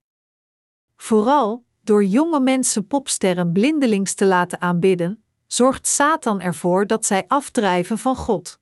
Vooral 0.96 1.64
door 1.82 2.04
jonge 2.04 2.40
mensen 2.40 2.86
popsterren 2.86 3.52
blindelings 3.52 4.14
te 4.14 4.26
laten 4.26 4.60
aanbidden, 4.60 5.24
zorgt 5.46 5.86
Satan 5.86 6.40
ervoor 6.40 6.86
dat 6.86 7.06
zij 7.06 7.24
afdrijven 7.26 7.98
van 7.98 8.16
God. 8.16 8.60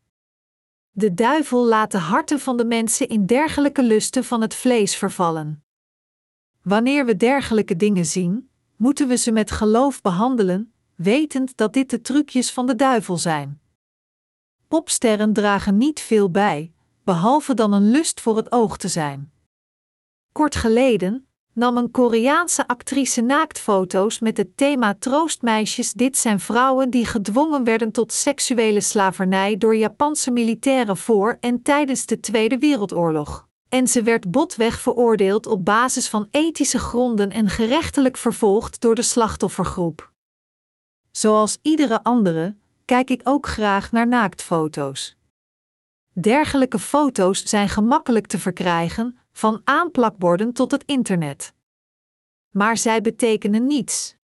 De 0.91 1.15
duivel 1.15 1.67
laat 1.67 1.91
de 1.91 1.99
harten 1.99 2.41
van 2.41 2.57
de 2.57 2.65
mensen 2.65 3.09
in 3.09 3.27
dergelijke 3.27 3.83
lusten 3.83 4.25
van 4.25 4.41
het 4.41 4.55
vlees 4.55 4.97
vervallen. 4.97 5.65
Wanneer 6.63 7.07
we 7.07 7.17
dergelijke 7.17 7.77
dingen 7.77 8.07
zien, 8.07 8.50
moeten 8.81 9.09
we 9.09 9.17
ze 9.17 9.33
met 9.33 9.51
geloof 9.51 10.01
behandelen, 10.01 10.73
wetend 10.95 11.57
dat 11.57 11.73
dit 11.73 11.91
de 11.91 12.01
trucjes 12.01 12.53
van 12.53 12.67
de 12.67 12.77
duivel 12.77 13.17
zijn. 13.17 13.61
Popsterren 14.69 15.33
dragen 15.33 15.77
niet 15.77 16.01
veel 16.01 16.31
bij, 16.31 16.73
behalve 17.05 17.55
dan 17.55 17.73
een 17.73 17.91
lust 17.91 18.21
voor 18.21 18.37
het 18.37 18.53
oog 18.53 18.77
te 18.77 18.89
zijn. 18.89 19.33
Kort 20.33 20.57
geleden 20.57 21.29
nam 21.53 21.77
een 21.77 21.91
Koreaanse 21.91 22.67
actrice 22.67 23.21
naaktfoto's 23.21 24.19
met 24.19 24.37
het 24.37 24.57
thema 24.57 24.95
Troostmeisjes. 24.99 25.93
Dit 25.93 26.17
zijn 26.17 26.41
vrouwen 26.41 26.91
die 26.91 27.07
gedwongen 27.07 27.65
werden 27.65 27.93
tot 27.93 28.13
seksuele 28.13 28.81
slavernij 28.81 29.57
door 29.57 29.77
Japanse 29.77 30.31
militairen 30.31 30.97
voor 30.97 31.37
en 31.41 31.63
tijdens 31.63 32.07
de 32.07 32.21
Tweede 32.21 32.59
Wereldoorlog. 32.59 33.49
En 33.71 33.89
ze 33.89 34.03
werd 34.03 34.31
botweg 34.31 34.81
veroordeeld 34.81 35.47
op 35.47 35.65
basis 35.65 36.09
van 36.09 36.29
ethische 36.31 36.79
gronden 36.79 37.31
en 37.31 37.49
gerechtelijk 37.49 38.17
vervolgd 38.17 38.81
door 38.81 38.95
de 38.95 39.03
slachtoffergroep. 39.03 40.13
Zoals 41.11 41.59
iedere 41.63 42.03
andere, 42.03 42.57
kijk 42.85 43.11
ik 43.11 43.21
ook 43.25 43.47
graag 43.47 43.93
naar 43.93 44.07
naaktfoto's. 44.09 45.17
Dergelijke 46.13 46.79
foto's 46.79 47.43
zijn 47.43 47.69
gemakkelijk 47.69 48.27
te 48.27 48.39
verkrijgen, 48.39 49.19
van 49.33 49.61
aanplakborden 49.65 50.53
tot 50.53 50.71
het 50.71 50.85
internet. 50.85 51.53
Maar 52.51 52.77
zij 52.77 53.01
betekenen 53.01 53.67
niets. 53.67 54.17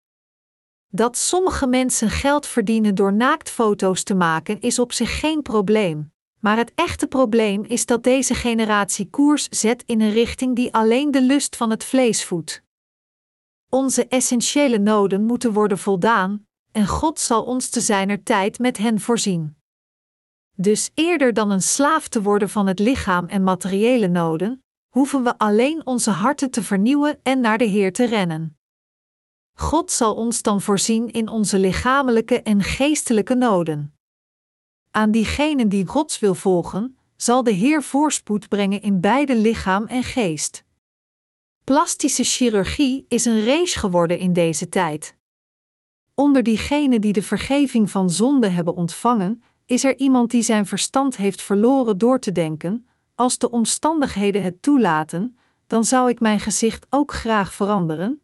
Dat 0.88 1.16
sommige 1.16 1.66
mensen 1.66 2.10
geld 2.10 2.46
verdienen 2.46 2.94
door 2.94 3.12
naaktfoto's 3.12 4.02
te 4.02 4.14
maken 4.14 4.60
is 4.60 4.78
op 4.78 4.92
zich 4.92 5.20
geen 5.20 5.42
probleem, 5.42 6.12
maar 6.40 6.56
het 6.56 6.72
echte 6.74 7.06
probleem 7.06 7.64
is 7.64 7.86
dat 7.86 8.02
deze 8.02 8.34
generatie 8.34 9.10
koers 9.10 9.48
zet 9.48 9.82
in 9.86 10.00
een 10.00 10.12
richting 10.12 10.56
die 10.56 10.74
alleen 10.74 11.10
de 11.10 11.22
lust 11.22 11.56
van 11.56 11.70
het 11.70 11.84
vlees 11.84 12.24
voedt. 12.24 12.62
Onze 13.68 14.08
essentiële 14.08 14.78
noden 14.78 15.24
moeten 15.24 15.52
worden 15.52 15.78
voldaan, 15.78 16.46
en 16.72 16.86
God 16.86 17.20
zal 17.20 17.44
ons 17.44 17.68
te 17.68 17.80
zijner 17.80 18.22
tijd 18.22 18.58
met 18.58 18.76
hen 18.76 19.00
voorzien. 19.00 19.56
Dus 20.52 20.90
eerder 20.94 21.32
dan 21.32 21.50
een 21.50 21.62
slaaf 21.62 22.08
te 22.08 22.22
worden 22.22 22.48
van 22.48 22.66
het 22.66 22.78
lichaam 22.78 23.26
en 23.26 23.42
materiële 23.42 24.08
noden, 24.08 24.64
hoeven 24.88 25.22
we 25.22 25.38
alleen 25.38 25.86
onze 25.86 26.10
harten 26.10 26.50
te 26.50 26.62
vernieuwen 26.62 27.20
en 27.22 27.40
naar 27.40 27.58
de 27.58 27.64
Heer 27.64 27.92
te 27.92 28.04
rennen. 28.04 28.58
God 29.54 29.90
zal 29.90 30.14
ons 30.14 30.42
dan 30.42 30.60
voorzien 30.60 31.10
in 31.10 31.28
onze 31.28 31.58
lichamelijke 31.58 32.42
en 32.42 32.62
geestelijke 32.62 33.34
noden. 33.34 33.95
Aan 34.96 35.10
diegenen 35.10 35.68
die 35.68 35.86
Gods 35.86 36.18
wil 36.18 36.34
volgen, 36.34 36.96
zal 37.16 37.42
de 37.42 37.50
Heer 37.50 37.82
voorspoed 37.82 38.48
brengen 38.48 38.82
in 38.82 39.00
beide 39.00 39.36
lichaam 39.36 39.86
en 39.86 40.02
geest. 40.02 40.64
Plastische 41.64 42.24
chirurgie 42.24 43.04
is 43.08 43.24
een 43.24 43.44
race 43.44 43.78
geworden 43.78 44.18
in 44.18 44.32
deze 44.32 44.68
tijd. 44.68 45.16
Onder 46.14 46.42
diegenen 46.42 47.00
die 47.00 47.12
de 47.12 47.22
vergeving 47.22 47.90
van 47.90 48.10
zonde 48.10 48.48
hebben 48.48 48.74
ontvangen, 48.74 49.42
is 49.66 49.84
er 49.84 49.98
iemand 49.98 50.30
die 50.30 50.42
zijn 50.42 50.66
verstand 50.66 51.16
heeft 51.16 51.42
verloren 51.42 51.98
door 51.98 52.18
te 52.18 52.32
denken: 52.32 52.86
als 53.14 53.38
de 53.38 53.50
omstandigheden 53.50 54.42
het 54.42 54.62
toelaten, 54.62 55.36
dan 55.66 55.84
zou 55.84 56.10
ik 56.10 56.20
mijn 56.20 56.40
gezicht 56.40 56.86
ook 56.90 57.12
graag 57.12 57.52
veranderen. 57.52 58.20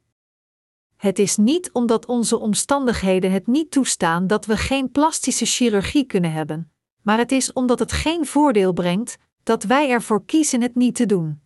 Het 1.03 1.19
is 1.19 1.37
niet 1.37 1.73
omdat 1.73 2.07
onze 2.07 2.39
omstandigheden 2.39 3.33
het 3.33 3.47
niet 3.47 3.71
toestaan 3.71 4.27
dat 4.27 4.47
we 4.47 4.57
geen 4.57 4.91
plastische 4.91 5.45
chirurgie 5.45 6.05
kunnen 6.05 6.33
hebben, 6.33 6.73
maar 7.03 7.19
het 7.19 7.33
is 7.33 7.53
omdat 7.53 7.79
het 7.79 7.93
geen 7.93 8.27
voordeel 8.27 8.73
brengt 8.73 9.19
dat 9.43 9.63
wij 9.63 9.91
ervoor 9.91 10.25
kiezen 10.25 10.61
het 10.61 10.75
niet 10.75 10.95
te 10.95 11.07
doen. 11.07 11.43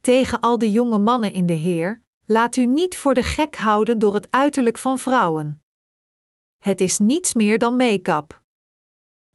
Tegen 0.00 0.40
al 0.40 0.58
de 0.58 0.70
jonge 0.72 0.98
mannen 0.98 1.32
in 1.32 1.46
de 1.46 1.52
Heer, 1.52 2.02
laat 2.26 2.56
u 2.56 2.66
niet 2.66 2.96
voor 2.96 3.14
de 3.14 3.22
gek 3.22 3.56
houden 3.56 3.98
door 3.98 4.14
het 4.14 4.26
uiterlijk 4.30 4.78
van 4.78 4.98
vrouwen. 4.98 5.62
Het 6.58 6.80
is 6.80 6.98
niets 6.98 7.34
meer 7.34 7.58
dan 7.58 7.76
make-up. 7.76 8.42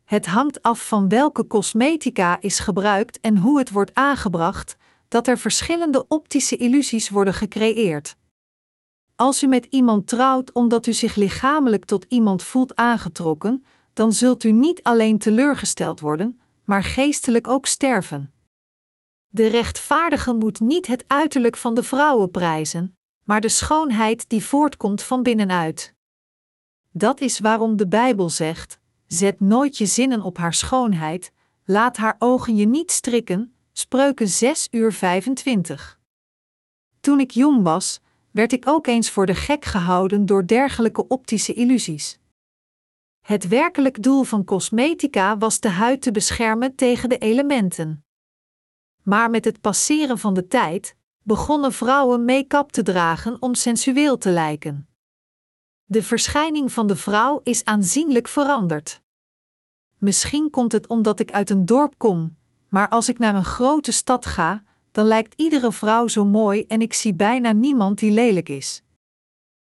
Het 0.03 0.25
hangt 0.25 0.61
af 0.61 0.87
van 0.87 1.09
welke 1.09 1.47
cosmetica 1.47 2.41
is 2.41 2.59
gebruikt 2.59 3.19
en 3.19 3.37
hoe 3.37 3.59
het 3.59 3.71
wordt 3.71 3.93
aangebracht, 3.93 4.75
dat 5.07 5.27
er 5.27 5.37
verschillende 5.37 6.07
optische 6.07 6.57
illusies 6.57 7.09
worden 7.09 7.33
gecreëerd. 7.33 8.19
Als 9.21 9.43
u 9.43 9.47
met 9.47 9.65
iemand 9.65 10.07
trouwt 10.07 10.51
omdat 10.51 10.85
u 10.87 10.93
zich 10.93 11.15
lichamelijk 11.15 11.85
tot 11.85 12.05
iemand 12.09 12.43
voelt 12.43 12.75
aangetrokken, 12.75 13.65
dan 13.93 14.13
zult 14.13 14.43
u 14.43 14.51
niet 14.51 14.83
alleen 14.83 15.17
teleurgesteld 15.17 15.99
worden, 15.99 16.39
maar 16.63 16.83
geestelijk 16.83 17.47
ook 17.47 17.65
sterven. 17.65 18.33
De 19.27 19.47
rechtvaardige 19.47 20.33
moet 20.33 20.59
niet 20.59 20.87
het 20.87 21.03
uiterlijk 21.07 21.57
van 21.57 21.73
de 21.73 21.83
vrouwen 21.83 22.31
prijzen, 22.31 22.97
maar 23.23 23.41
de 23.41 23.49
schoonheid 23.49 24.29
die 24.29 24.43
voortkomt 24.45 25.01
van 25.03 25.23
binnenuit. 25.23 25.93
Dat 26.91 27.21
is 27.21 27.39
waarom 27.39 27.77
de 27.77 27.87
Bijbel 27.87 28.29
zegt: 28.29 28.79
Zet 29.07 29.39
nooit 29.39 29.77
je 29.77 29.85
zinnen 29.85 30.21
op 30.21 30.37
haar 30.37 30.53
schoonheid, 30.53 31.31
laat 31.65 31.97
haar 31.97 32.15
ogen 32.19 32.55
je 32.55 32.65
niet 32.65 32.91
strikken. 32.91 33.55
Spreuken 33.71 34.27
6 34.27 34.67
uur 34.71 34.93
25. 34.93 35.99
Toen 36.99 37.19
ik 37.19 37.31
jong 37.31 37.63
was, 37.63 38.00
werd 38.31 38.51
ik 38.51 38.67
ook 38.67 38.87
eens 38.87 39.09
voor 39.09 39.25
de 39.25 39.35
gek 39.35 39.65
gehouden 39.65 40.25
door 40.25 40.47
dergelijke 40.47 41.07
optische 41.07 41.53
illusies. 41.53 42.19
Het 43.21 43.47
werkelijk 43.47 44.03
doel 44.03 44.23
van 44.23 44.43
cosmetica 44.43 45.37
was 45.37 45.59
de 45.59 45.69
huid 45.69 46.01
te 46.01 46.11
beschermen 46.11 46.75
tegen 46.75 47.09
de 47.09 47.17
elementen. 47.17 48.05
Maar 49.03 49.29
met 49.29 49.45
het 49.45 49.61
passeren 49.61 50.17
van 50.17 50.33
de 50.33 50.47
tijd 50.47 50.95
begonnen 51.23 51.73
vrouwen 51.73 52.25
make-up 52.25 52.69
te 52.69 52.83
dragen 52.83 53.41
om 53.41 53.55
sensueel 53.55 54.17
te 54.17 54.29
lijken. 54.29 54.87
De 55.85 56.03
verschijning 56.03 56.71
van 56.71 56.87
de 56.87 56.95
vrouw 56.95 57.39
is 57.43 57.65
aanzienlijk 57.65 58.27
veranderd. 58.27 59.01
Misschien 59.97 60.49
komt 60.49 60.71
het 60.71 60.87
omdat 60.87 61.19
ik 61.19 61.31
uit 61.31 61.49
een 61.49 61.65
dorp 61.65 61.93
kom, 61.97 62.37
maar 62.69 62.89
als 62.89 63.09
ik 63.09 63.19
naar 63.19 63.35
een 63.35 63.45
grote 63.45 63.91
stad 63.91 64.25
ga, 64.25 64.63
dan 64.91 65.05
lijkt 65.05 65.33
iedere 65.35 65.71
vrouw 65.71 66.07
zo 66.07 66.25
mooi 66.25 66.65
en 66.65 66.81
ik 66.81 66.93
zie 66.93 67.13
bijna 67.13 67.51
niemand 67.51 67.99
die 67.99 68.11
lelijk 68.11 68.49
is. 68.49 68.83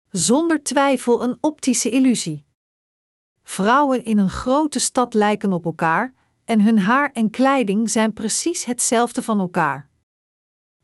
Zonder 0.10 0.64
twijfel 0.64 1.24
een 1.24 1.38
optische 1.42 1.90
illusie. 1.90 2.46
Vrouwen 3.44 4.04
in 4.04 4.18
een 4.18 4.30
grote 4.30 4.80
stad 4.80 5.14
lijken 5.14 5.54
op 5.54 5.66
elkaar 5.66 6.14
en 6.46 6.62
hun 6.62 6.80
haar 6.80 7.12
en 7.12 7.30
kleding 7.30 7.90
zijn 7.90 8.14
precies 8.14 8.66
hetzelfde 8.66 9.22
van 9.22 9.40
elkaar. 9.40 9.90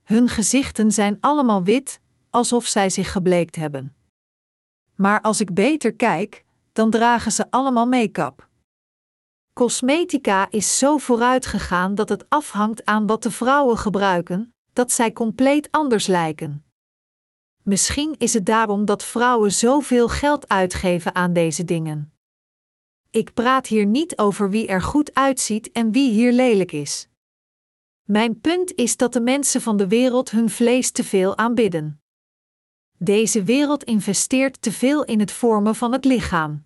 Hun 0.03 0.29
gezichten 0.29 0.91
zijn 0.91 1.17
allemaal 1.19 1.63
wit, 1.63 1.99
alsof 2.29 2.65
zij 2.65 2.89
zich 2.89 3.11
gebleekt 3.11 3.55
hebben. 3.55 3.95
Maar 4.95 5.21
als 5.21 5.41
ik 5.41 5.53
beter 5.53 5.93
kijk, 5.93 6.45
dan 6.73 6.89
dragen 6.89 7.31
ze 7.31 7.51
allemaal 7.51 7.87
make-up. 7.87 8.47
Cosmetica 9.57 10.47
is 10.51 10.77
zo 10.77 10.97
vooruit 10.97 11.45
gegaan 11.45 11.95
dat 11.95 12.09
het 12.09 12.29
afhangt 12.29 12.85
aan 12.85 13.07
wat 13.07 13.23
de 13.23 13.31
vrouwen 13.31 13.77
gebruiken, 13.77 14.53
dat 14.73 14.91
zij 14.91 15.13
compleet 15.13 15.71
anders 15.71 16.07
lijken. 16.07 16.65
Misschien 17.63 18.15
is 18.17 18.33
het 18.33 18.45
daarom 18.45 18.85
dat 18.85 19.03
vrouwen 19.03 19.51
zoveel 19.51 20.09
geld 20.09 20.47
uitgeven 20.47 21.15
aan 21.15 21.33
deze 21.33 21.63
dingen. 21.63 22.13
Ik 23.09 23.33
praat 23.33 23.67
hier 23.67 23.85
niet 23.85 24.17
over 24.17 24.49
wie 24.49 24.67
er 24.67 24.81
goed 24.81 25.13
uitziet 25.13 25.71
en 25.71 25.91
wie 25.91 26.11
hier 26.11 26.31
lelijk 26.31 26.71
is. 26.71 27.07
Mijn 28.03 28.39
punt 28.41 28.75
is 28.75 28.97
dat 28.97 29.13
de 29.13 29.21
mensen 29.21 29.61
van 29.61 29.77
de 29.77 29.87
wereld 29.87 30.31
hun 30.31 30.49
vlees 30.49 30.91
te 30.91 31.03
veel 31.03 31.37
aanbidden. 31.37 32.01
Deze 32.97 33.43
wereld 33.43 33.83
investeert 33.83 34.61
te 34.61 34.71
veel 34.71 35.03
in 35.03 35.19
het 35.19 35.31
vormen 35.31 35.75
van 35.75 35.91
het 35.91 36.05
lichaam. 36.05 36.65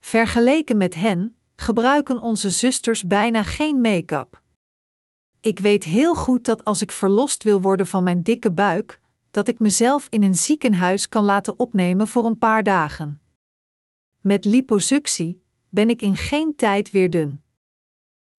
Vergeleken 0.00 0.76
met 0.76 0.94
hen, 0.94 1.36
gebruiken 1.56 2.20
onze 2.20 2.50
zusters 2.50 3.04
bijna 3.04 3.42
geen 3.42 3.80
make-up. 3.80 4.42
Ik 5.40 5.58
weet 5.58 5.84
heel 5.84 6.14
goed 6.14 6.44
dat 6.44 6.64
als 6.64 6.82
ik 6.82 6.92
verlost 6.92 7.42
wil 7.42 7.60
worden 7.60 7.86
van 7.86 8.02
mijn 8.02 8.22
dikke 8.22 8.52
buik, 8.52 9.00
dat 9.30 9.48
ik 9.48 9.58
mezelf 9.58 10.06
in 10.10 10.22
een 10.22 10.34
ziekenhuis 10.34 11.08
kan 11.08 11.24
laten 11.24 11.58
opnemen 11.58 12.08
voor 12.08 12.24
een 12.24 12.38
paar 12.38 12.62
dagen. 12.62 13.20
Met 14.20 14.44
liposuctie 14.44 15.42
ben 15.68 15.90
ik 15.90 16.02
in 16.02 16.16
geen 16.16 16.54
tijd 16.56 16.90
weer 16.90 17.10
dun. 17.10 17.42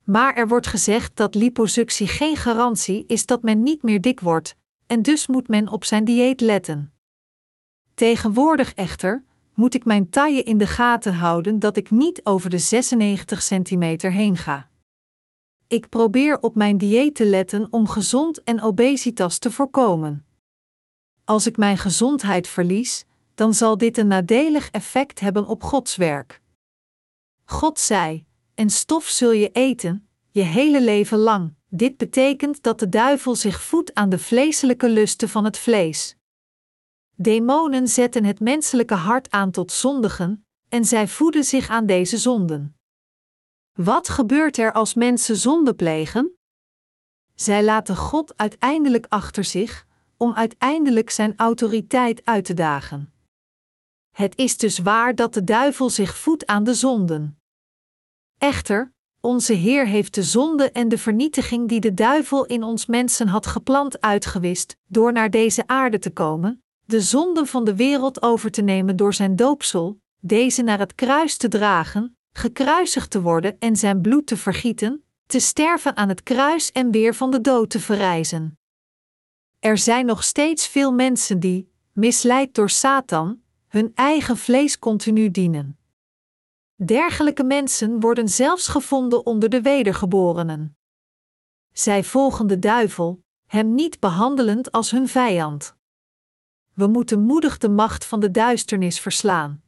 Maar 0.04 0.36
er 0.36 0.48
wordt 0.48 0.68
gezegd 0.68 1.16
dat 1.16 1.36
liposuctie 1.36 2.08
geen 2.08 2.36
garantie 2.36 3.06
is 3.06 3.26
dat 3.26 3.42
men 3.42 3.64
niet 3.64 3.84
meer 3.84 4.02
dik 4.02 4.20
wordt, 4.20 4.56
en 4.88 5.02
dus 5.02 5.28
moet 5.28 5.48
men 5.48 5.68
op 5.68 5.84
zijn 5.84 6.06
dieet 6.06 6.42
letten. 6.42 6.94
Tegenwoordig 7.94 8.74
echter 8.74 9.24
moet 9.54 9.74
ik 9.74 9.86
mijn 9.86 10.10
taille 10.10 10.44
in 10.44 10.58
de 10.58 10.68
gaten 10.68 11.14
houden 11.14 11.60
dat 11.60 11.78
ik 11.78 11.92
niet 11.92 12.26
over 12.26 12.50
de 12.50 12.58
96 12.58 13.42
centimeter 13.42 14.12
heen 14.12 14.38
ga. 14.38 14.70
Ik 15.68 15.90
probeer 15.90 16.40
op 16.40 16.56
mijn 16.56 16.78
dieet 16.78 17.16
te 17.16 17.26
letten 17.26 17.68
om 17.70 17.88
gezond 17.88 18.44
en 18.44 18.62
obesitas 18.62 19.38
te 19.38 19.52
voorkomen. 19.52 20.26
Als 21.24 21.48
ik 21.48 21.58
mijn 21.58 21.78
gezondheid 21.78 22.48
verlies, 22.48 23.06
dan 23.36 23.54
zal 23.54 23.78
dit 23.78 23.98
een 23.98 24.08
nadelig 24.08 24.70
effect 24.72 25.20
hebben 25.20 25.48
op 25.48 25.64
Gods 25.64 25.96
werk. 25.96 26.42
God 27.46 27.80
zei: 27.80 28.26
En 28.56 28.70
stof 28.70 29.06
zul 29.06 29.32
je 29.32 29.50
eten, 29.52 30.08
je 30.32 30.42
hele 30.42 30.82
leven 30.82 31.18
lang. 31.18 31.54
Dit 31.70 31.98
betekent 31.98 32.64
dat 32.64 32.80
de 32.80 32.90
duivel 32.90 33.36
zich 33.36 33.62
voedt 33.62 33.94
aan 33.94 34.10
de 34.10 34.20
vleeselijke 34.20 34.90
lusten 34.90 35.30
van 35.30 35.44
het 35.44 35.58
vlees. 35.58 36.16
Demonen 37.16 37.88
zetten 37.88 38.24
het 38.24 38.40
menselijke 38.40 38.94
hart 38.94 39.32
aan 39.32 39.52
tot 39.52 39.72
zondigen, 39.72 40.46
en 40.70 40.86
zij 40.86 41.08
voeden 41.08 41.44
zich 41.44 41.70
aan 41.70 41.86
deze 41.86 42.18
zonden. 42.18 42.78
Wat 43.74 44.10
gebeurt 44.10 44.58
er 44.58 44.74
als 44.74 44.94
mensen 44.94 45.36
zonde 45.36 45.74
plegen? 45.74 46.38
Zij 47.36 47.64
laten 47.64 47.96
God 47.96 48.38
uiteindelijk 48.38 49.06
achter 49.10 49.44
zich, 49.44 49.86
om 50.18 50.34
uiteindelijk 50.34 51.10
zijn 51.10 51.34
autoriteit 51.38 52.26
uit 52.26 52.46
te 52.46 52.54
dagen. 52.54 53.14
Het 54.12 54.38
is 54.38 54.58
dus 54.58 54.80
waar 54.80 55.16
dat 55.16 55.34
de 55.34 55.44
duivel 55.44 55.90
zich 55.90 56.18
voedt 56.18 56.46
aan 56.46 56.64
de 56.64 56.74
zonden. 56.74 57.42
Echter, 58.38 58.94
onze 59.20 59.54
Heer 59.54 59.88
heeft 59.88 60.14
de 60.14 60.24
zonde 60.24 60.72
en 60.72 60.88
de 60.88 60.98
vernietiging 60.98 61.70
die 61.70 61.80
de 61.80 61.94
duivel 61.94 62.46
in 62.46 62.64
ons 62.64 62.86
mensen 62.86 63.28
had 63.28 63.48
geplant 63.48 64.02
uitgewist, 64.02 64.78
door 64.88 65.12
naar 65.12 65.30
deze 65.30 65.68
aarde 65.68 66.00
te 66.00 66.12
komen, 66.12 66.63
de 66.86 67.02
zonden 67.02 67.48
van 67.48 67.64
de 67.64 67.76
wereld 67.76 68.22
over 68.22 68.52
te 68.52 68.62
nemen 68.62 68.96
door 68.96 69.14
zijn 69.14 69.36
doopsel, 69.36 70.00
deze 70.20 70.62
naar 70.62 70.80
het 70.80 70.96
kruis 70.96 71.38
te 71.38 71.48
dragen, 71.48 72.18
gekruisigd 72.32 73.10
te 73.10 73.22
worden 73.22 73.60
en 73.60 73.76
zijn 73.76 74.02
bloed 74.02 74.28
te 74.28 74.38
vergieten, 74.38 75.04
te 75.26 75.40
sterven 75.40 75.98
aan 75.98 76.10
het 76.10 76.24
kruis 76.24 76.72
en 76.72 76.92
weer 76.92 77.16
van 77.16 77.32
de 77.32 77.42
dood 77.42 77.70
te 77.70 77.80
verrijzen. 77.80 78.58
Er 79.60 79.78
zijn 79.78 80.06
nog 80.06 80.24
steeds 80.24 80.68
veel 80.68 80.94
mensen 80.94 81.40
die, 81.40 81.72
misleid 81.92 82.56
door 82.56 82.70
Satan, 82.70 83.42
hun 83.68 83.92
eigen 83.96 84.38
vlees 84.38 84.80
continu 84.80 85.32
dienen. 85.32 85.78
Dergelijke 86.76 87.44
mensen 87.44 88.00
worden 88.00 88.30
zelfs 88.30 88.68
gevonden 88.68 89.26
onder 89.26 89.50
de 89.50 89.62
wedergeborenen. 89.62 90.78
Zij 91.72 92.04
volgen 92.04 92.48
de 92.48 92.60
duivel, 92.60 93.24
hem 93.46 93.74
niet 93.74 94.00
behandelend 94.00 94.72
als 94.72 94.92
hun 94.92 95.08
vijand. 95.08 95.76
We 96.74 96.88
moeten 96.88 97.22
moedig 97.22 97.58
de 97.58 97.70
macht 97.70 98.06
van 98.06 98.20
de 98.20 98.32
duisternis 98.32 99.00
verslaan. 99.00 99.64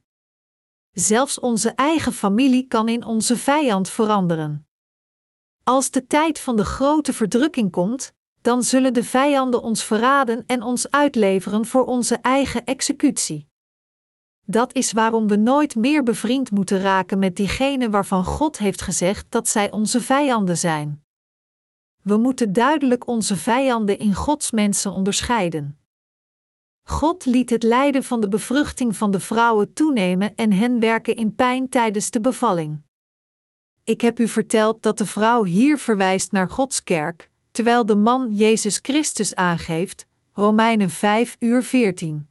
Zelfs 0.91 1.39
onze 1.39 1.69
eigen 1.69 2.13
familie 2.13 2.67
kan 2.67 2.89
in 2.89 3.05
onze 3.05 3.37
vijand 3.37 3.89
veranderen. 3.89 4.67
Als 5.63 5.91
de 5.91 6.07
tijd 6.07 6.39
van 6.39 6.55
de 6.55 6.65
grote 6.65 7.13
verdrukking 7.13 7.71
komt, 7.71 8.13
dan 8.41 8.63
zullen 8.63 8.93
de 8.93 9.03
vijanden 9.03 9.61
ons 9.61 9.83
verraden 9.83 10.43
en 10.47 10.61
ons 10.61 10.91
uitleveren 10.91 11.65
voor 11.65 11.85
onze 11.85 12.15
eigen 12.15 12.65
executie. 12.65 13.47
Dat 14.45 14.73
is 14.73 14.91
waarom 14.91 15.27
we 15.27 15.35
nooit 15.35 15.75
meer 15.75 16.03
bevriend 16.03 16.51
moeten 16.51 16.79
raken 16.79 17.19
met 17.19 17.35
diegenen 17.35 17.91
waarvan 17.91 18.23
God 18.23 18.57
heeft 18.57 18.81
gezegd 18.81 19.25
dat 19.29 19.47
zij 19.47 19.71
onze 19.71 20.01
vijanden 20.01 20.57
zijn. 20.57 21.03
We 22.01 22.17
moeten 22.17 22.53
duidelijk 22.53 23.07
onze 23.07 23.35
vijanden 23.35 23.99
in 23.99 24.13
Gods 24.13 24.51
mensen 24.51 24.91
onderscheiden. 24.91 25.79
God 26.87 27.25
liet 27.25 27.49
het 27.49 27.63
lijden 27.63 28.03
van 28.03 28.21
de 28.21 28.27
bevruchting 28.27 28.95
van 28.97 29.11
de 29.11 29.19
vrouwen 29.19 29.73
toenemen 29.73 30.35
en 30.35 30.51
hen 30.51 30.79
werken 30.79 31.15
in 31.15 31.35
pijn 31.35 31.69
tijdens 31.69 32.09
de 32.09 32.21
bevalling. 32.21 32.81
Ik 33.83 34.01
heb 34.01 34.19
u 34.19 34.27
verteld 34.27 34.83
dat 34.83 34.97
de 34.97 35.05
vrouw 35.05 35.43
hier 35.43 35.77
verwijst 35.77 36.31
naar 36.31 36.49
Gods 36.49 36.83
kerk, 36.83 37.29
terwijl 37.51 37.85
de 37.85 37.95
man 37.95 38.33
Jezus 38.33 38.79
Christus 38.81 39.35
aangeeft, 39.35 40.07
Romeinen 40.33 40.89
5 40.89 41.35
uur 41.39 41.63
14 41.63 42.27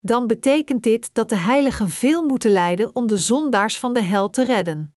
dan 0.00 0.26
betekent 0.26 0.82
dit 0.82 1.14
dat 1.14 1.28
de 1.28 1.36
heiligen 1.36 1.88
veel 1.88 2.22
moeten 2.22 2.50
lijden 2.50 2.94
om 2.94 3.06
de 3.06 3.16
zondaars 3.16 3.78
van 3.78 3.92
de 3.92 4.02
hel 4.02 4.30
te 4.30 4.44
redden. 4.44 4.94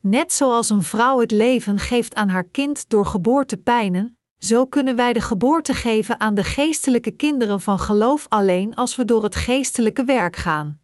Net 0.00 0.32
zoals 0.32 0.70
een 0.70 0.82
vrouw 0.82 1.20
het 1.20 1.30
leven 1.30 1.78
geeft 1.78 2.14
aan 2.14 2.28
haar 2.28 2.44
kind 2.44 2.88
door 2.88 3.06
geboortepijnen, 3.06 4.17
zo 4.38 4.66
kunnen 4.66 4.96
wij 4.96 5.12
de 5.12 5.20
geboorte 5.20 5.74
geven 5.74 6.20
aan 6.20 6.34
de 6.34 6.44
geestelijke 6.44 7.10
kinderen 7.10 7.60
van 7.60 7.78
geloof 7.78 8.26
alleen 8.28 8.74
als 8.74 8.96
we 8.96 9.04
door 9.04 9.22
het 9.22 9.34
geestelijke 9.34 10.04
werk 10.04 10.36
gaan. 10.36 10.80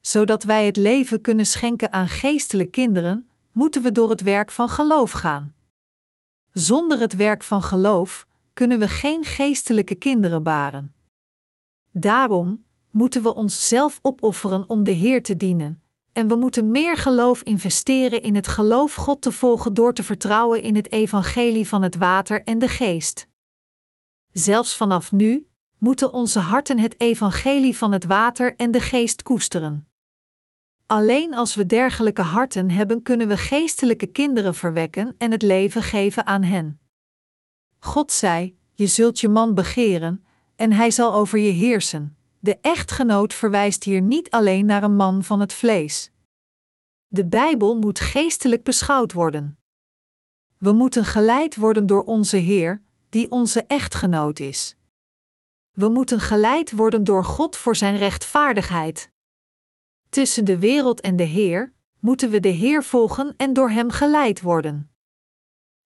Zodat 0.00 0.42
wij 0.42 0.66
het 0.66 0.76
leven 0.76 1.20
kunnen 1.20 1.46
schenken 1.46 1.92
aan 1.92 2.08
geestelijke 2.08 2.70
kinderen, 2.70 3.28
moeten 3.52 3.82
we 3.82 3.92
door 3.92 4.10
het 4.10 4.22
werk 4.22 4.50
van 4.50 4.68
geloof 4.68 5.10
gaan. 5.10 5.54
Zonder 6.52 7.00
het 7.00 7.16
werk 7.16 7.42
van 7.42 7.62
geloof 7.62 8.26
kunnen 8.52 8.78
we 8.78 8.88
geen 8.88 9.24
geestelijke 9.24 9.94
kinderen 9.94 10.42
baren. 10.42 10.94
Daarom 11.92 12.64
moeten 12.90 13.22
we 13.22 13.34
onszelf 13.34 13.98
opofferen 14.02 14.68
om 14.68 14.84
de 14.84 14.90
Heer 14.90 15.22
te 15.22 15.36
dienen, 15.36 15.82
en 16.12 16.28
we 16.28 16.36
moeten 16.36 16.70
meer 16.70 16.96
geloof 16.96 17.42
investeren 17.42 18.22
in 18.22 18.34
het 18.34 18.48
geloof 18.48 18.94
God 18.94 19.22
te 19.22 19.32
volgen 19.32 19.74
door 19.74 19.94
te 19.94 20.02
vertrouwen 20.02 20.62
in 20.62 20.76
het 20.76 20.92
evangelie 20.92 21.68
van 21.68 21.82
het 21.82 21.96
water 21.96 22.44
en 22.44 22.58
de 22.58 22.68
geest. 22.68 23.28
Zelfs 24.32 24.76
vanaf 24.76 25.12
nu 25.12 25.48
moeten 25.78 26.12
onze 26.12 26.38
harten 26.38 26.78
het 26.78 27.00
evangelie 27.00 27.76
van 27.76 27.92
het 27.92 28.04
water 28.04 28.56
en 28.56 28.70
de 28.70 28.80
geest 28.80 29.22
koesteren. 29.22 29.88
Alleen 30.86 31.34
als 31.34 31.54
we 31.54 31.66
dergelijke 31.66 32.22
harten 32.22 32.70
hebben, 32.70 33.02
kunnen 33.02 33.28
we 33.28 33.36
geestelijke 33.36 34.06
kinderen 34.06 34.54
verwekken 34.54 35.14
en 35.18 35.30
het 35.30 35.42
leven 35.42 35.82
geven 35.82 36.26
aan 36.26 36.42
hen. 36.42 36.80
God 37.78 38.12
zei: 38.12 38.58
Je 38.74 38.86
zult 38.86 39.20
je 39.20 39.28
man 39.28 39.54
begeren, 39.54 40.24
en 40.56 40.72
hij 40.72 40.90
zal 40.90 41.14
over 41.14 41.38
je 41.38 41.50
heersen. 41.50 42.17
De 42.48 42.58
echtgenoot 42.60 43.34
verwijst 43.34 43.84
hier 43.84 44.00
niet 44.00 44.30
alleen 44.30 44.66
naar 44.66 44.82
een 44.82 44.96
man 44.96 45.24
van 45.24 45.40
het 45.40 45.52
vlees. 45.52 46.10
De 47.06 47.26
Bijbel 47.26 47.76
moet 47.76 48.00
geestelijk 48.00 48.62
beschouwd 48.62 49.12
worden. 49.12 49.58
We 50.58 50.72
moeten 50.72 51.04
geleid 51.04 51.56
worden 51.56 51.86
door 51.86 52.04
onze 52.04 52.36
Heer, 52.36 52.82
die 53.08 53.30
onze 53.30 53.64
echtgenoot 53.66 54.38
is. 54.38 54.76
We 55.70 55.88
moeten 55.88 56.20
geleid 56.20 56.70
worden 56.72 57.04
door 57.04 57.24
God 57.24 57.56
voor 57.56 57.76
Zijn 57.76 57.96
rechtvaardigheid. 57.96 59.10
Tussen 60.08 60.44
de 60.44 60.58
wereld 60.58 61.00
en 61.00 61.16
de 61.16 61.22
Heer 61.22 61.72
moeten 61.98 62.30
we 62.30 62.40
de 62.40 62.48
Heer 62.48 62.84
volgen 62.84 63.34
en 63.36 63.52
door 63.52 63.70
Hem 63.70 63.90
geleid 63.90 64.40
worden. 64.40 64.90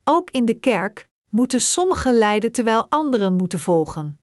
Ook 0.04 0.30
in 0.30 0.44
de 0.44 0.58
kerk 0.58 1.08
moeten 1.28 1.60
sommigen 1.60 2.14
lijden 2.14 2.52
terwijl 2.52 2.86
anderen 2.88 3.36
moeten 3.36 3.60
volgen. 3.60 4.21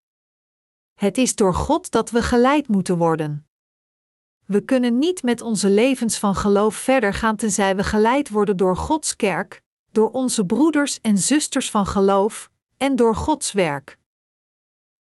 Het 1.00 1.18
is 1.18 1.36
door 1.36 1.54
God 1.54 1.92
dat 1.92 2.10
we 2.10 2.22
geleid 2.22 2.68
moeten 2.68 2.98
worden. 2.98 3.48
We 4.46 4.62
kunnen 4.62 4.98
niet 4.98 5.24
met 5.24 5.42
onze 5.42 5.70
levens 5.70 6.18
van 6.18 6.36
geloof 6.36 6.76
verder 6.76 7.14
gaan 7.14 7.36
tenzij 7.36 7.76
we 7.76 7.84
geleid 7.84 8.30
worden 8.30 8.58
door 8.58 8.78
Gods 8.78 9.16
kerk, 9.16 9.62
door 9.92 10.12
onze 10.12 10.46
broeders 10.46 11.02
en 11.02 11.18
zusters 11.18 11.70
van 11.70 11.86
geloof 11.86 12.50
en 12.78 12.96
door 12.96 13.16
Gods 13.16 13.52
werk. 13.52 13.98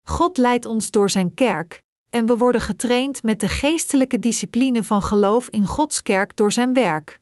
God 0.03 0.37
leidt 0.37 0.65
ons 0.65 0.91
door 0.91 1.09
Zijn 1.09 1.33
kerk, 1.33 1.83
en 2.09 2.25
we 2.25 2.37
worden 2.37 2.61
getraind 2.61 3.23
met 3.23 3.39
de 3.39 3.49
geestelijke 3.49 4.19
discipline 4.19 4.83
van 4.83 5.01
geloof 5.01 5.49
in 5.49 5.65
Gods 5.65 6.01
kerk 6.01 6.35
door 6.35 6.51
Zijn 6.51 6.73
werk. 6.73 7.19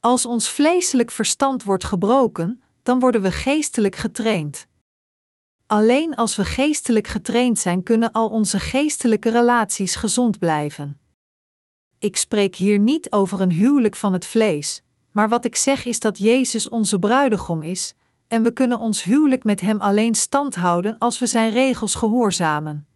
Als 0.00 0.26
ons 0.26 0.50
vleeselijk 0.50 1.10
verstand 1.10 1.64
wordt 1.64 1.84
gebroken, 1.84 2.62
dan 2.82 3.00
worden 3.00 3.22
we 3.22 3.32
geestelijk 3.32 3.96
getraind. 3.96 4.68
Alleen 5.70 6.14
als 6.14 6.36
we 6.36 6.44
geestelijk 6.44 7.06
getraind 7.06 7.58
zijn, 7.58 7.82
kunnen 7.82 8.12
al 8.12 8.28
onze 8.28 8.58
geestelijke 8.58 9.30
relaties 9.30 9.94
gezond 9.94 10.38
blijven. 10.38 11.00
Ik 11.98 12.16
spreek 12.16 12.56
hier 12.56 12.78
niet 12.78 13.12
over 13.12 13.40
een 13.40 13.50
huwelijk 13.50 13.96
van 13.96 14.12
het 14.12 14.26
vlees, 14.26 14.82
maar 15.12 15.28
wat 15.28 15.44
ik 15.44 15.56
zeg 15.56 15.84
is 15.84 16.00
dat 16.00 16.18
Jezus 16.18 16.68
onze 16.68 16.98
bruidegom 16.98 17.62
is, 17.62 17.94
en 18.28 18.42
we 18.42 18.52
kunnen 18.52 18.78
ons 18.78 19.02
huwelijk 19.02 19.44
met 19.44 19.60
Hem 19.60 19.80
alleen 19.80 20.14
stand 20.14 20.54
houden 20.54 20.98
als 20.98 21.18
we 21.18 21.26
Zijn 21.26 21.52
regels 21.52 21.94
gehoorzamen. 21.94 22.86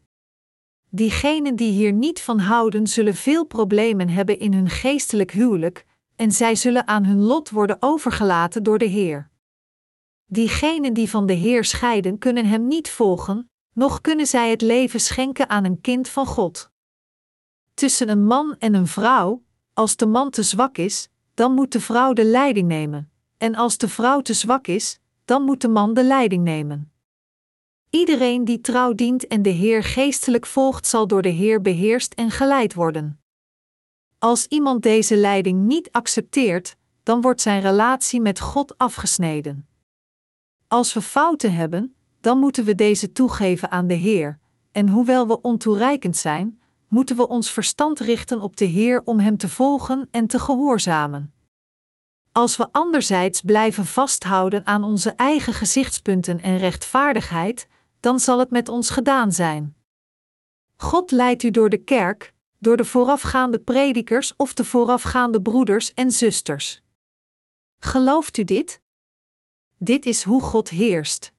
Diegenen 0.91 1.57
die 1.57 1.73
hier 1.73 1.93
niet 1.93 2.21
van 2.21 2.39
houden, 2.39 2.87
zullen 2.87 3.15
veel 3.15 3.45
problemen 3.45 4.09
hebben 4.09 4.39
in 4.39 4.55
hun 4.55 4.71
geestelijk 4.71 5.31
huwelijk, 5.31 5.85
en 6.17 6.33
zij 6.33 6.55
zullen 6.55 6.87
aan 6.87 7.05
hun 7.05 7.23
lot 7.23 7.51
worden 7.51 7.77
overgelaten 7.81 8.63
door 8.63 8.79
de 8.79 8.85
Heer. 8.85 9.33
Diegenen 10.27 10.95
die 10.95 11.11
van 11.11 11.27
de 11.27 11.33
Heer 11.33 11.65
scheiden, 11.65 12.19
kunnen 12.19 12.47
Hem 12.47 12.67
niet 12.67 12.91
volgen, 12.91 13.51
noch 13.73 14.01
kunnen 14.01 14.27
zij 14.27 14.51
het 14.51 14.61
leven 14.61 15.01
schenken 15.01 15.49
aan 15.49 15.65
een 15.65 15.81
kind 15.81 16.09
van 16.09 16.27
God. 16.27 16.71
Tussen 17.75 18.09
een 18.09 18.25
man 18.25 18.57
en 18.59 18.75
een 18.75 18.87
vrouw, 18.87 19.43
als 19.73 19.97
de 19.97 20.07
man 20.07 20.31
te 20.31 20.43
zwak 20.43 20.79
is, 20.79 21.09
dan 21.35 21.53
moet 21.53 21.73
de 21.73 21.81
vrouw 21.81 22.13
de 22.13 22.25
leiding 22.25 22.69
nemen, 22.69 23.11
en 23.39 23.55
als 23.55 23.79
de 23.79 23.89
vrouw 23.89 24.21
te 24.21 24.35
zwak 24.35 24.67
is, 24.67 24.99
dan 25.25 25.43
moet 25.43 25.61
de 25.61 25.69
man 25.69 25.95
de 25.95 26.05
leiding 26.05 26.45
nemen. 26.45 26.93
Iedereen 27.91 28.45
die 28.45 28.61
trouw 28.61 28.93
dient 28.93 29.27
en 29.27 29.43
de 29.43 29.51
Heer 29.51 29.83
geestelijk 29.83 30.47
volgt, 30.47 30.87
zal 30.87 31.07
door 31.07 31.23
de 31.23 31.29
Heer 31.29 31.61
beheerst 31.61 32.15
en 32.15 32.31
geleid 32.31 32.75
worden. 32.75 33.21
Als 34.19 34.47
iemand 34.47 34.83
deze 34.83 35.17
leiding 35.17 35.67
niet 35.67 35.93
accepteert, 35.93 36.77
dan 37.03 37.21
wordt 37.21 37.41
zijn 37.41 37.61
relatie 37.61 38.21
met 38.21 38.41
God 38.41 38.79
afgesneden. 38.79 39.69
Als 40.75 40.95
we 40.95 41.03
fouten 41.03 41.55
hebben, 41.55 41.95
dan 42.21 42.39
moeten 42.39 42.65
we 42.65 42.75
deze 42.75 43.13
toegeven 43.13 43.71
aan 43.71 43.87
de 43.87 43.95
Heer, 43.95 44.39
en 44.73 44.89
hoewel 44.89 45.27
we 45.27 45.41
ontoereikend 45.41 46.17
zijn, 46.17 46.61
moeten 46.89 47.17
we 47.17 47.29
ons 47.29 47.51
verstand 47.51 48.01
richten 48.01 48.41
op 48.41 48.57
de 48.57 48.65
Heer 48.65 49.03
om 49.05 49.19
Hem 49.19 49.37
te 49.37 49.49
volgen 49.49 50.09
en 50.11 50.27
te 50.27 50.39
gehoorzamen. 50.39 51.35
Als 52.33 52.57
we 52.57 52.69
anderzijds 52.73 53.41
blijven 53.41 53.87
vasthouden 53.87 54.67
aan 54.67 54.85
onze 54.85 55.11
eigen 55.11 55.53
gezichtspunten 55.53 56.41
en 56.41 56.59
rechtvaardigheid, 56.59 57.69
dan 58.01 58.21
zal 58.21 58.39
het 58.39 58.51
met 58.51 58.69
ons 58.69 58.91
gedaan 58.91 59.33
zijn. 59.33 59.77
God 60.77 61.11
leidt 61.11 61.43
u 61.43 61.51
door 61.51 61.69
de 61.69 61.85
kerk, 61.85 62.35
door 62.59 62.77
de 62.77 62.85
voorafgaande 62.85 63.59
predikers 63.59 64.35
of 64.37 64.55
de 64.55 64.65
voorafgaande 64.65 65.43
broeders 65.43 65.95
en 65.95 66.11
zusters. 66.11 66.83
Gelooft 67.79 68.37
u 68.37 68.45
dit? 68.45 68.83
Dit 69.85 70.07
is 70.07 70.23
hoe 70.23 70.43
God 70.43 70.69
heerst. 70.69 71.33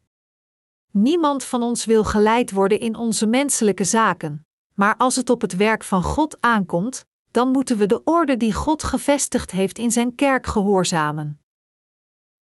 Niemand 0.92 1.44
van 1.44 1.64
ons 1.64 1.86
wil 1.86 2.04
geleid 2.04 2.52
worden 2.52 2.80
in 2.80 2.96
onze 2.96 3.26
menselijke 3.26 3.84
zaken, 3.84 4.48
maar 4.74 4.98
als 4.98 5.16
het 5.16 5.30
op 5.30 5.42
het 5.42 5.56
werk 5.56 5.84
van 5.84 6.04
God 6.04 6.38
aankomt, 6.40 7.06
dan 7.32 7.52
moeten 7.52 7.78
we 7.78 7.86
de 7.86 8.04
orde 8.04 8.38
die 8.38 8.54
God 8.54 8.84
gevestigd 8.84 9.52
heeft 9.52 9.78
in 9.78 9.92
zijn 9.92 10.16
kerk 10.16 10.46
gehoorzamen. 10.48 11.42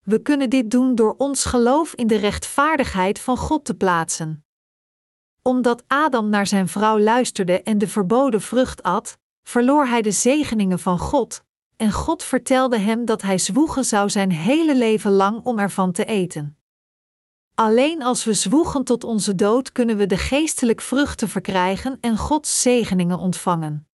We 0.02 0.22
kunnen 0.22 0.50
dit 0.50 0.72
doen 0.72 0.96
door 0.96 1.16
ons 1.18 1.46
geloof 1.46 1.94
in 1.94 2.08
de 2.08 2.18
rechtvaardigheid 2.18 3.20
van 3.20 3.38
God 3.38 3.66
te 3.66 3.74
plaatsen. 3.74 4.46
Omdat 5.42 5.84
Adam 5.88 6.30
naar 6.30 6.48
zijn 6.48 6.68
vrouw 6.68 7.00
luisterde 7.00 7.62
en 7.62 7.78
de 7.78 7.88
verboden 7.88 8.42
vrucht 8.42 8.84
at, 8.84 9.18
verloor 9.44 9.86
hij 9.86 10.02
de 10.02 10.12
zegeningen 10.12 10.80
van 10.80 11.00
God, 11.00 11.44
en 11.84 11.92
God 11.92 12.24
vertelde 12.24 12.78
hem 12.78 13.06
dat 13.06 13.22
hij 13.22 13.38
zwoegen 13.38 13.86
zou 13.86 14.10
zijn 14.10 14.32
hele 14.32 14.76
leven 14.76 15.12
lang 15.12 15.44
om 15.46 15.60
ervan 15.60 15.92
te 15.92 16.06
eten. 16.06 16.58
Alleen 17.56 18.04
als 18.04 18.24
we 18.24 18.34
zwoegen 18.34 18.84
tot 18.84 19.04
onze 19.04 19.36
dood 19.36 19.72
kunnen 19.72 19.98
we 19.98 20.06
de 20.06 20.18
geestelijk 20.18 20.82
vruchten 20.82 21.30
verkrijgen 21.30 21.98
en 22.02 22.18
Gods 22.18 22.62
zegeningen 22.62 23.18
ontvangen. 23.18 23.88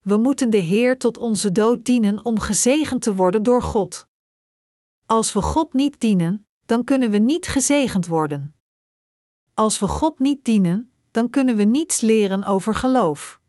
We 0.00 0.16
moeten 0.16 0.50
de 0.50 0.56
Heer 0.56 0.98
tot 0.98 1.18
onze 1.18 1.52
dood 1.52 1.84
dienen 1.84 2.24
om 2.24 2.38
gezegend 2.40 3.02
te 3.02 3.14
worden 3.14 3.42
door 3.42 3.62
God. 3.62 4.08
Als 5.06 5.32
we 5.32 5.42
God 5.42 5.72
niet 5.72 6.00
dienen, 6.00 6.46
dan 6.66 6.84
kunnen 6.84 7.10
we 7.10 7.18
niet 7.18 7.46
gezegend 7.46 8.06
worden. 8.06 8.54
Als 9.54 9.78
we 9.78 9.86
God 9.86 10.18
niet 10.18 10.44
dienen, 10.44 10.92
dan 11.10 11.30
kunnen 11.30 11.56
we 11.56 11.62
niets 11.62 12.00
leren 12.00 12.44
over 12.44 12.74
geloof. 12.74 13.39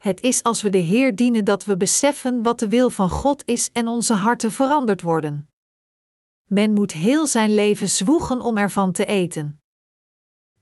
Het 0.00 0.20
is 0.20 0.42
als 0.42 0.62
we 0.62 0.70
de 0.70 0.78
Heer 0.78 1.16
dienen 1.16 1.44
dat 1.44 1.64
we 1.64 1.76
beseffen 1.76 2.42
wat 2.42 2.58
de 2.58 2.68
wil 2.68 2.90
van 2.90 3.10
God 3.10 3.42
is 3.46 3.70
en 3.72 3.88
onze 3.88 4.14
harten 4.14 4.52
veranderd 4.52 5.02
worden. 5.02 5.48
Men 6.44 6.72
moet 6.72 6.92
heel 6.92 7.26
zijn 7.26 7.54
leven 7.54 7.88
zwoegen 7.88 8.40
om 8.40 8.56
ervan 8.56 8.92
te 8.92 9.04
eten. 9.04 9.60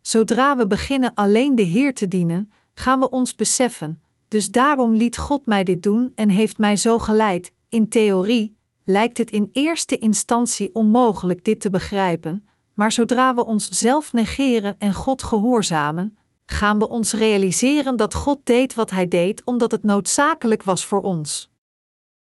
Zodra 0.00 0.56
we 0.56 0.66
beginnen 0.66 1.14
alleen 1.14 1.54
de 1.54 1.62
Heer 1.62 1.94
te 1.94 2.08
dienen, 2.08 2.52
gaan 2.74 3.00
we 3.00 3.10
ons 3.10 3.34
beseffen, 3.34 4.02
dus 4.28 4.50
daarom 4.50 4.94
liet 4.94 5.16
God 5.16 5.46
mij 5.46 5.64
dit 5.64 5.82
doen 5.82 6.12
en 6.14 6.28
heeft 6.28 6.58
mij 6.58 6.76
zo 6.76 6.98
geleid. 6.98 7.52
In 7.68 7.88
theorie 7.88 8.56
lijkt 8.84 9.18
het 9.18 9.30
in 9.30 9.48
eerste 9.52 9.98
instantie 9.98 10.74
onmogelijk 10.74 11.44
dit 11.44 11.60
te 11.60 11.70
begrijpen, 11.70 12.48
maar 12.74 12.92
zodra 12.92 13.34
we 13.34 13.44
ons 13.44 13.68
zelf 13.70 14.12
negeren 14.12 14.78
en 14.78 14.94
God 14.94 15.22
gehoorzamen, 15.22 16.18
gaan 16.50 16.78
we 16.78 16.88
ons 16.88 17.12
realiseren 17.12 17.96
dat 17.96 18.14
God 18.14 18.40
deed 18.44 18.74
wat 18.74 18.90
Hij 18.90 19.08
deed 19.08 19.44
omdat 19.44 19.70
het 19.70 19.82
noodzakelijk 19.82 20.62
was 20.62 20.84
voor 20.84 21.02
ons. 21.02 21.50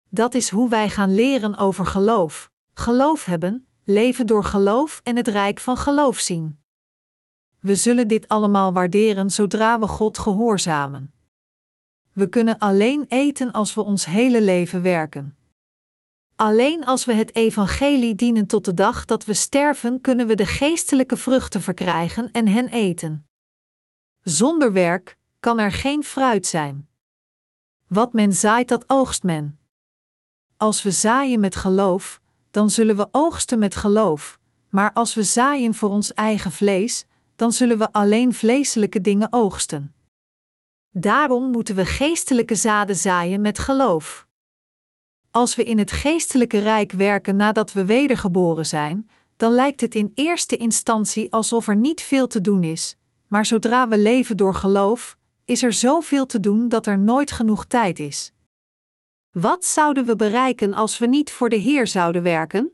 Dat 0.09 0.35
is 0.35 0.51
hoe 0.51 0.69
wij 0.69 0.89
gaan 0.89 1.15
leren 1.15 1.57
over 1.57 1.87
geloof, 1.87 2.51
geloof 2.75 3.25
hebben, 3.25 3.67
leven 3.85 4.27
door 4.27 4.45
geloof 4.45 5.01
en 5.03 5.17
het 5.17 5.29
rijk 5.29 5.61
van 5.61 5.77
geloof 5.77 6.19
zien. 6.19 6.61
We 7.61 7.75
zullen 7.75 8.09
dit 8.09 8.29
allemaal 8.29 8.73
waarderen 8.73 9.31
zodra 9.31 9.79
we 9.79 9.87
God 9.87 10.19
gehoorzamen. 10.19 11.13
We 12.13 12.29
kunnen 12.29 12.59
alleen 12.59 13.05
eten 13.09 13.53
als 13.53 13.75
we 13.75 13.81
ons 13.81 14.05
hele 14.05 14.43
leven 14.43 14.83
werken. 14.83 15.37
Alleen 16.37 16.85
als 16.85 17.05
we 17.05 17.13
het 17.13 17.35
evangelie 17.35 18.15
dienen 18.15 18.47
tot 18.47 18.65
de 18.65 18.75
dag 18.75 19.05
dat 19.05 19.25
we 19.25 19.35
sterven, 19.35 20.01
kunnen 20.01 20.27
we 20.27 20.35
de 20.35 20.47
geestelijke 20.47 21.17
vruchten 21.17 21.61
verkrijgen 21.61 22.31
en 22.33 22.49
hen 22.49 22.69
eten. 22.69 23.27
Zonder 24.23 24.73
werk 24.73 25.17
kan 25.41 25.59
er 25.59 25.73
geen 25.73 26.05
fruit 26.05 26.47
zijn. 26.47 26.89
Wat 27.87 28.13
men 28.13 28.33
zaait, 28.33 28.69
dat 28.69 28.85
oogst 28.87 29.23
men. 29.23 29.59
Als 30.57 30.83
we 30.83 30.91
zaaien 30.91 31.41
met 31.41 31.57
geloof, 31.57 32.21
dan 32.51 32.71
zullen 32.71 32.97
we 32.97 33.09
oogsten 33.11 33.59
met 33.59 33.77
geloof, 33.77 34.39
maar 34.69 34.93
als 34.93 35.15
we 35.15 35.23
zaaien 35.23 35.75
voor 35.75 35.89
ons 35.89 36.15
eigen 36.15 36.53
vlees, 36.53 37.07
dan 37.37 37.53
zullen 37.53 37.79
we 37.79 37.93
alleen 37.93 38.35
vleeselijke 38.35 39.01
dingen 39.01 39.33
oogsten. 39.33 39.95
Daarom 40.91 41.51
moeten 41.51 41.75
we 41.75 41.87
geestelijke 41.87 42.55
zaden 42.55 42.97
zaaien 42.97 43.41
met 43.41 43.59
geloof. 43.59 44.27
Als 45.31 45.55
we 45.55 45.65
in 45.65 45.79
het 45.79 45.93
geestelijke 45.93 46.59
rijk 46.59 46.93
werken 46.93 47.37
nadat 47.37 47.73
we 47.73 47.85
wedergeboren 47.85 48.67
zijn, 48.67 49.11
dan 49.37 49.53
lijkt 49.53 49.81
het 49.81 49.95
in 49.95 50.13
eerste 50.15 50.57
instantie 50.57 51.33
alsof 51.33 51.69
er 51.69 51.77
niet 51.77 52.01
veel 52.03 52.27
te 52.27 52.41
doen 52.41 52.65
is, 52.65 52.97
maar 53.33 53.47
zodra 53.47 53.89
we 53.89 53.99
leven 53.99 54.37
door 54.37 54.55
geloof, 54.55 55.17
is 55.45 55.63
er 55.63 55.73
zoveel 55.73 56.27
te 56.27 56.41
doen 56.41 56.69
dat 56.69 56.87
er 56.87 56.99
nooit 56.99 57.31
genoeg 57.31 57.65
tijd 57.65 57.99
is. 57.99 58.33
Wat 59.31 59.65
zouden 59.65 60.05
we 60.05 60.17
bereiken 60.17 60.75
als 60.75 60.99
we 60.99 61.07
niet 61.07 61.33
voor 61.33 61.49
de 61.49 61.57
Heer 61.57 61.87
zouden 61.87 62.23
werken? 62.23 62.73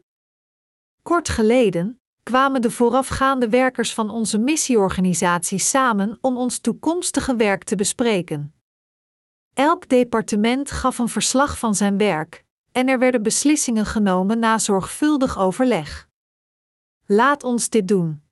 Kort 1.02 1.28
geleden 1.28 2.00
kwamen 2.22 2.62
de 2.62 2.70
voorafgaande 2.70 3.48
werkers 3.48 3.94
van 3.94 4.10
onze 4.10 4.38
missieorganisatie 4.38 5.58
samen 5.58 6.18
om 6.20 6.36
ons 6.36 6.58
toekomstige 6.58 7.36
werk 7.36 7.64
te 7.64 7.76
bespreken. 7.76 8.54
Elk 9.54 9.88
departement 9.88 10.70
gaf 10.70 10.98
een 10.98 11.08
verslag 11.08 11.58
van 11.58 11.74
zijn 11.74 11.98
werk, 11.98 12.44
en 12.72 12.88
er 12.88 12.98
werden 12.98 13.22
beslissingen 13.22 13.86
genomen 13.86 14.38
na 14.38 14.58
zorgvuldig 14.58 15.38
overleg. 15.38 16.08
Laat 17.06 17.42
ons 17.44 17.68
dit 17.68 17.88
doen. 17.88 18.27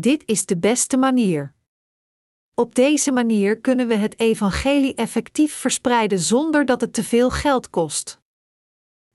Dit 0.00 0.22
is 0.26 0.46
de 0.46 0.58
beste 0.58 0.96
manier. 0.96 1.54
Op 2.54 2.74
deze 2.74 3.12
manier 3.12 3.60
kunnen 3.60 3.88
we 3.88 3.94
het 3.94 4.20
evangelie 4.20 4.94
effectief 4.94 5.54
verspreiden 5.54 6.18
zonder 6.18 6.64
dat 6.64 6.80
het 6.80 6.92
te 6.92 7.04
veel 7.04 7.30
geld 7.30 7.70
kost. 7.70 8.20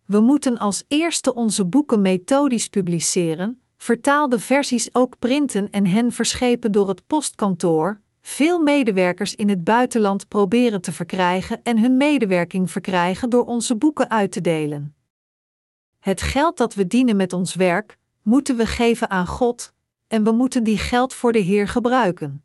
We 0.05 0.19
moeten 0.19 0.57
als 0.57 0.83
eerste 0.87 1.33
onze 1.33 1.65
boeken 1.65 2.01
methodisch 2.01 2.67
publiceren, 2.67 3.61
vertaalde 3.77 4.39
versies 4.39 4.95
ook 4.95 5.19
printen 5.19 5.69
en 5.69 5.85
hen 5.85 6.11
verschepen 6.11 6.71
door 6.71 6.87
het 6.87 7.07
postkantoor, 7.07 8.01
veel 8.21 8.59
medewerkers 8.59 9.35
in 9.35 9.49
het 9.49 9.63
buitenland 9.63 10.27
proberen 10.27 10.81
te 10.81 10.91
verkrijgen 10.91 11.63
en 11.63 11.79
hun 11.79 11.97
medewerking 11.97 12.71
verkrijgen 12.71 13.29
door 13.29 13.45
onze 13.45 13.75
boeken 13.75 14.09
uit 14.09 14.31
te 14.31 14.41
delen. 14.41 14.95
Het 15.99 16.21
geld 16.21 16.57
dat 16.57 16.73
we 16.73 16.87
dienen 16.87 17.15
met 17.15 17.33
ons 17.33 17.55
werk, 17.55 17.97
moeten 18.21 18.55
we 18.55 18.65
geven 18.65 19.09
aan 19.09 19.27
God, 19.27 19.73
en 20.13 20.23
we 20.23 20.31
moeten 20.31 20.63
die 20.63 20.77
geld 20.77 21.13
voor 21.13 21.31
de 21.31 21.39
Heer 21.39 21.67
gebruiken. 21.67 22.43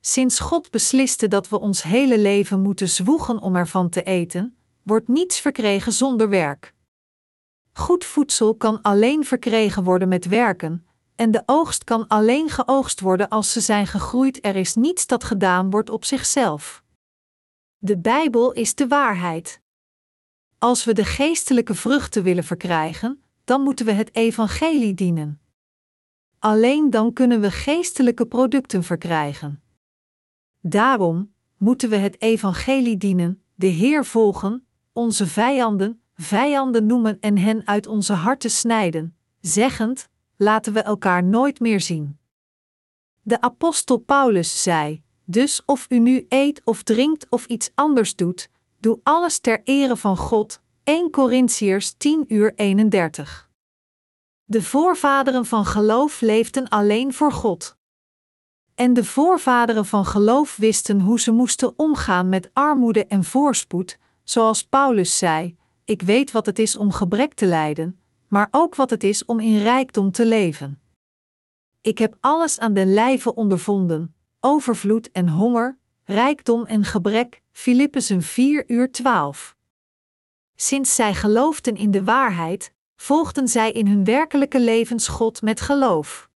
Sinds 0.00 0.38
God 0.38 0.70
besliste 0.70 1.28
dat 1.28 1.48
we 1.48 1.60
ons 1.60 1.82
hele 1.82 2.18
leven 2.18 2.60
moeten 2.60 2.88
zwoegen 2.88 3.38
om 3.38 3.56
ervan 3.56 3.88
te 3.88 4.02
eten, 4.02 4.56
wordt 4.82 5.08
niets 5.08 5.40
verkregen 5.40 5.92
zonder 5.92 6.28
werk. 6.28 6.74
Goed 7.72 8.04
voedsel 8.04 8.54
kan 8.54 8.82
alleen 8.82 9.24
verkregen 9.24 9.84
worden 9.84 10.08
met 10.08 10.26
werken, 10.26 10.86
en 11.16 11.30
de 11.30 11.42
oogst 11.46 11.84
kan 11.84 12.06
alleen 12.08 12.48
geoogst 12.48 13.00
worden 13.00 13.28
als 13.28 13.52
ze 13.52 13.60
zijn 13.60 13.86
gegroeid. 13.86 14.44
Er 14.44 14.56
is 14.56 14.74
niets 14.74 15.06
dat 15.06 15.24
gedaan 15.24 15.70
wordt 15.70 15.90
op 15.90 16.04
zichzelf. 16.04 16.82
De 17.78 17.98
Bijbel 17.98 18.52
is 18.52 18.74
de 18.74 18.88
waarheid. 18.88 19.60
Als 20.58 20.84
we 20.84 20.92
de 20.92 21.04
geestelijke 21.04 21.74
vruchten 21.74 22.22
willen 22.22 22.44
verkrijgen, 22.44 23.22
dan 23.44 23.60
moeten 23.60 23.86
we 23.86 23.92
het 23.92 24.14
evangelie 24.14 24.94
dienen. 24.94 25.39
Alleen 26.40 26.90
dan 26.90 27.12
kunnen 27.12 27.40
we 27.40 27.50
geestelijke 27.50 28.26
producten 28.26 28.82
verkrijgen. 28.82 29.62
Daarom 30.60 31.32
moeten 31.56 31.90
we 31.90 31.96
het 31.96 32.20
evangelie 32.20 32.96
dienen, 32.96 33.42
de 33.54 33.66
Heer 33.66 34.04
volgen, 34.04 34.66
onze 34.92 35.26
vijanden, 35.26 36.02
vijanden 36.14 36.86
noemen 36.86 37.20
en 37.20 37.38
hen 37.38 37.66
uit 37.66 37.86
onze 37.86 38.12
harten 38.12 38.50
snijden, 38.50 39.16
zeggend: 39.40 40.08
laten 40.36 40.72
we 40.72 40.80
elkaar 40.80 41.24
nooit 41.24 41.60
meer 41.60 41.80
zien. 41.80 42.18
De 43.22 43.40
apostel 43.40 43.98
Paulus 43.98 44.62
zei: 44.62 45.02
Dus 45.24 45.62
of 45.64 45.86
u 45.88 45.98
nu 45.98 46.26
eet 46.28 46.60
of 46.64 46.82
drinkt 46.82 47.26
of 47.30 47.46
iets 47.46 47.70
anders 47.74 48.16
doet, 48.16 48.48
doe 48.78 49.00
alles 49.02 49.38
ter 49.38 49.60
ere 49.64 49.96
van 49.96 50.16
God. 50.16 50.60
1 50.84 51.10
Corinthiërs 51.10 51.94
10 51.96 52.24
uur 52.28 52.52
31. 52.54 53.49
De 54.50 54.62
voorvaderen 54.62 55.46
van 55.46 55.64
geloof 55.64 56.20
leefden 56.20 56.68
alleen 56.68 57.14
voor 57.14 57.32
God. 57.32 57.76
En 58.74 58.92
de 58.92 59.04
voorvaderen 59.04 59.86
van 59.86 60.04
geloof 60.04 60.56
wisten 60.56 61.00
hoe 61.00 61.20
ze 61.20 61.32
moesten 61.32 61.78
omgaan 61.78 62.28
met 62.28 62.50
armoede 62.52 63.06
en 63.06 63.24
voorspoed, 63.24 63.98
zoals 64.24 64.64
Paulus 64.64 65.18
zei: 65.18 65.56
Ik 65.84 66.02
weet 66.02 66.30
wat 66.30 66.46
het 66.46 66.58
is 66.58 66.76
om 66.76 66.92
gebrek 66.92 67.34
te 67.34 67.46
lijden, 67.46 68.00
maar 68.28 68.48
ook 68.50 68.74
wat 68.74 68.90
het 68.90 69.04
is 69.04 69.24
om 69.24 69.40
in 69.40 69.62
rijkdom 69.62 70.10
te 70.10 70.26
leven. 70.26 70.80
Ik 71.80 71.98
heb 71.98 72.16
alles 72.20 72.58
aan 72.58 72.74
den 72.74 72.94
lijve 72.94 73.34
ondervonden: 73.34 74.14
overvloed 74.40 75.10
en 75.10 75.28
honger, 75.28 75.78
rijkdom 76.04 76.64
en 76.64 76.84
gebrek. 76.84 77.42
Filippenzen 77.52 78.22
4 78.22 78.64
uur 78.66 78.92
12. 78.92 79.56
Sinds 80.54 80.94
zij 80.94 81.14
geloofden 81.14 81.76
in 81.76 81.90
de 81.90 82.04
waarheid, 82.04 82.72
volgden 83.00 83.48
zij 83.48 83.72
in 83.72 83.86
hun 83.86 84.04
werkelijke 84.04 84.60
levens 84.60 85.08
God 85.08 85.42
met 85.42 85.60
geloof. 85.60 86.30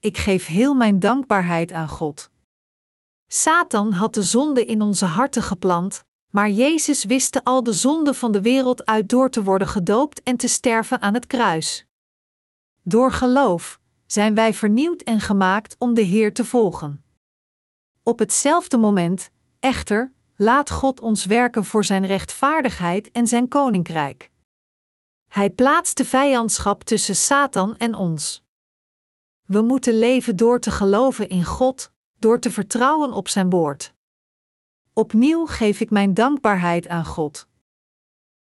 Ik 0.00 0.16
geef 0.16 0.46
heel 0.46 0.74
mijn 0.74 0.98
dankbaarheid 0.98 1.72
aan 1.72 1.88
God. 1.88 2.30
Satan 3.26 3.92
had 3.92 4.14
de 4.14 4.22
zonde 4.22 4.64
in 4.64 4.82
onze 4.82 5.04
harten 5.04 5.42
geplant, 5.42 6.04
maar 6.30 6.50
Jezus 6.50 7.04
wist 7.04 7.44
al 7.44 7.62
de 7.62 7.72
zonde 7.72 8.14
van 8.14 8.32
de 8.32 8.40
wereld 8.40 8.86
uit 8.86 9.08
door 9.08 9.30
te 9.30 9.42
worden 9.42 9.68
gedoopt 9.68 10.22
en 10.22 10.36
te 10.36 10.48
sterven 10.48 11.00
aan 11.00 11.14
het 11.14 11.26
kruis. 11.26 11.86
Door 12.82 13.12
geloof 13.12 13.80
zijn 14.06 14.34
wij 14.34 14.54
vernieuwd 14.54 15.02
en 15.02 15.20
gemaakt 15.20 15.76
om 15.78 15.94
de 15.94 16.02
Heer 16.02 16.34
te 16.34 16.44
volgen. 16.44 17.04
Op 18.02 18.18
hetzelfde 18.18 18.76
moment, 18.76 19.30
echter, 19.60 20.12
laat 20.36 20.70
God 20.70 21.00
ons 21.00 21.24
werken 21.24 21.64
voor 21.64 21.84
Zijn 21.84 22.06
rechtvaardigheid 22.06 23.10
en 23.10 23.26
Zijn 23.26 23.48
koninkrijk. 23.48 24.31
Hij 25.32 25.50
plaatst 25.50 25.96
de 25.96 26.04
vijandschap 26.04 26.82
tussen 26.82 27.16
Satan 27.16 27.76
en 27.76 27.94
ons. 27.94 28.42
We 29.46 29.60
moeten 29.60 29.98
leven 29.98 30.36
door 30.36 30.60
te 30.60 30.70
geloven 30.70 31.28
in 31.28 31.44
God, 31.44 31.92
door 32.18 32.38
te 32.38 32.50
vertrouwen 32.50 33.12
op 33.12 33.28
Zijn 33.28 33.50
woord. 33.50 33.94
Opnieuw 34.92 35.46
geef 35.46 35.80
ik 35.80 35.90
mijn 35.90 36.14
dankbaarheid 36.14 36.88
aan 36.88 37.04
God. 37.04 37.48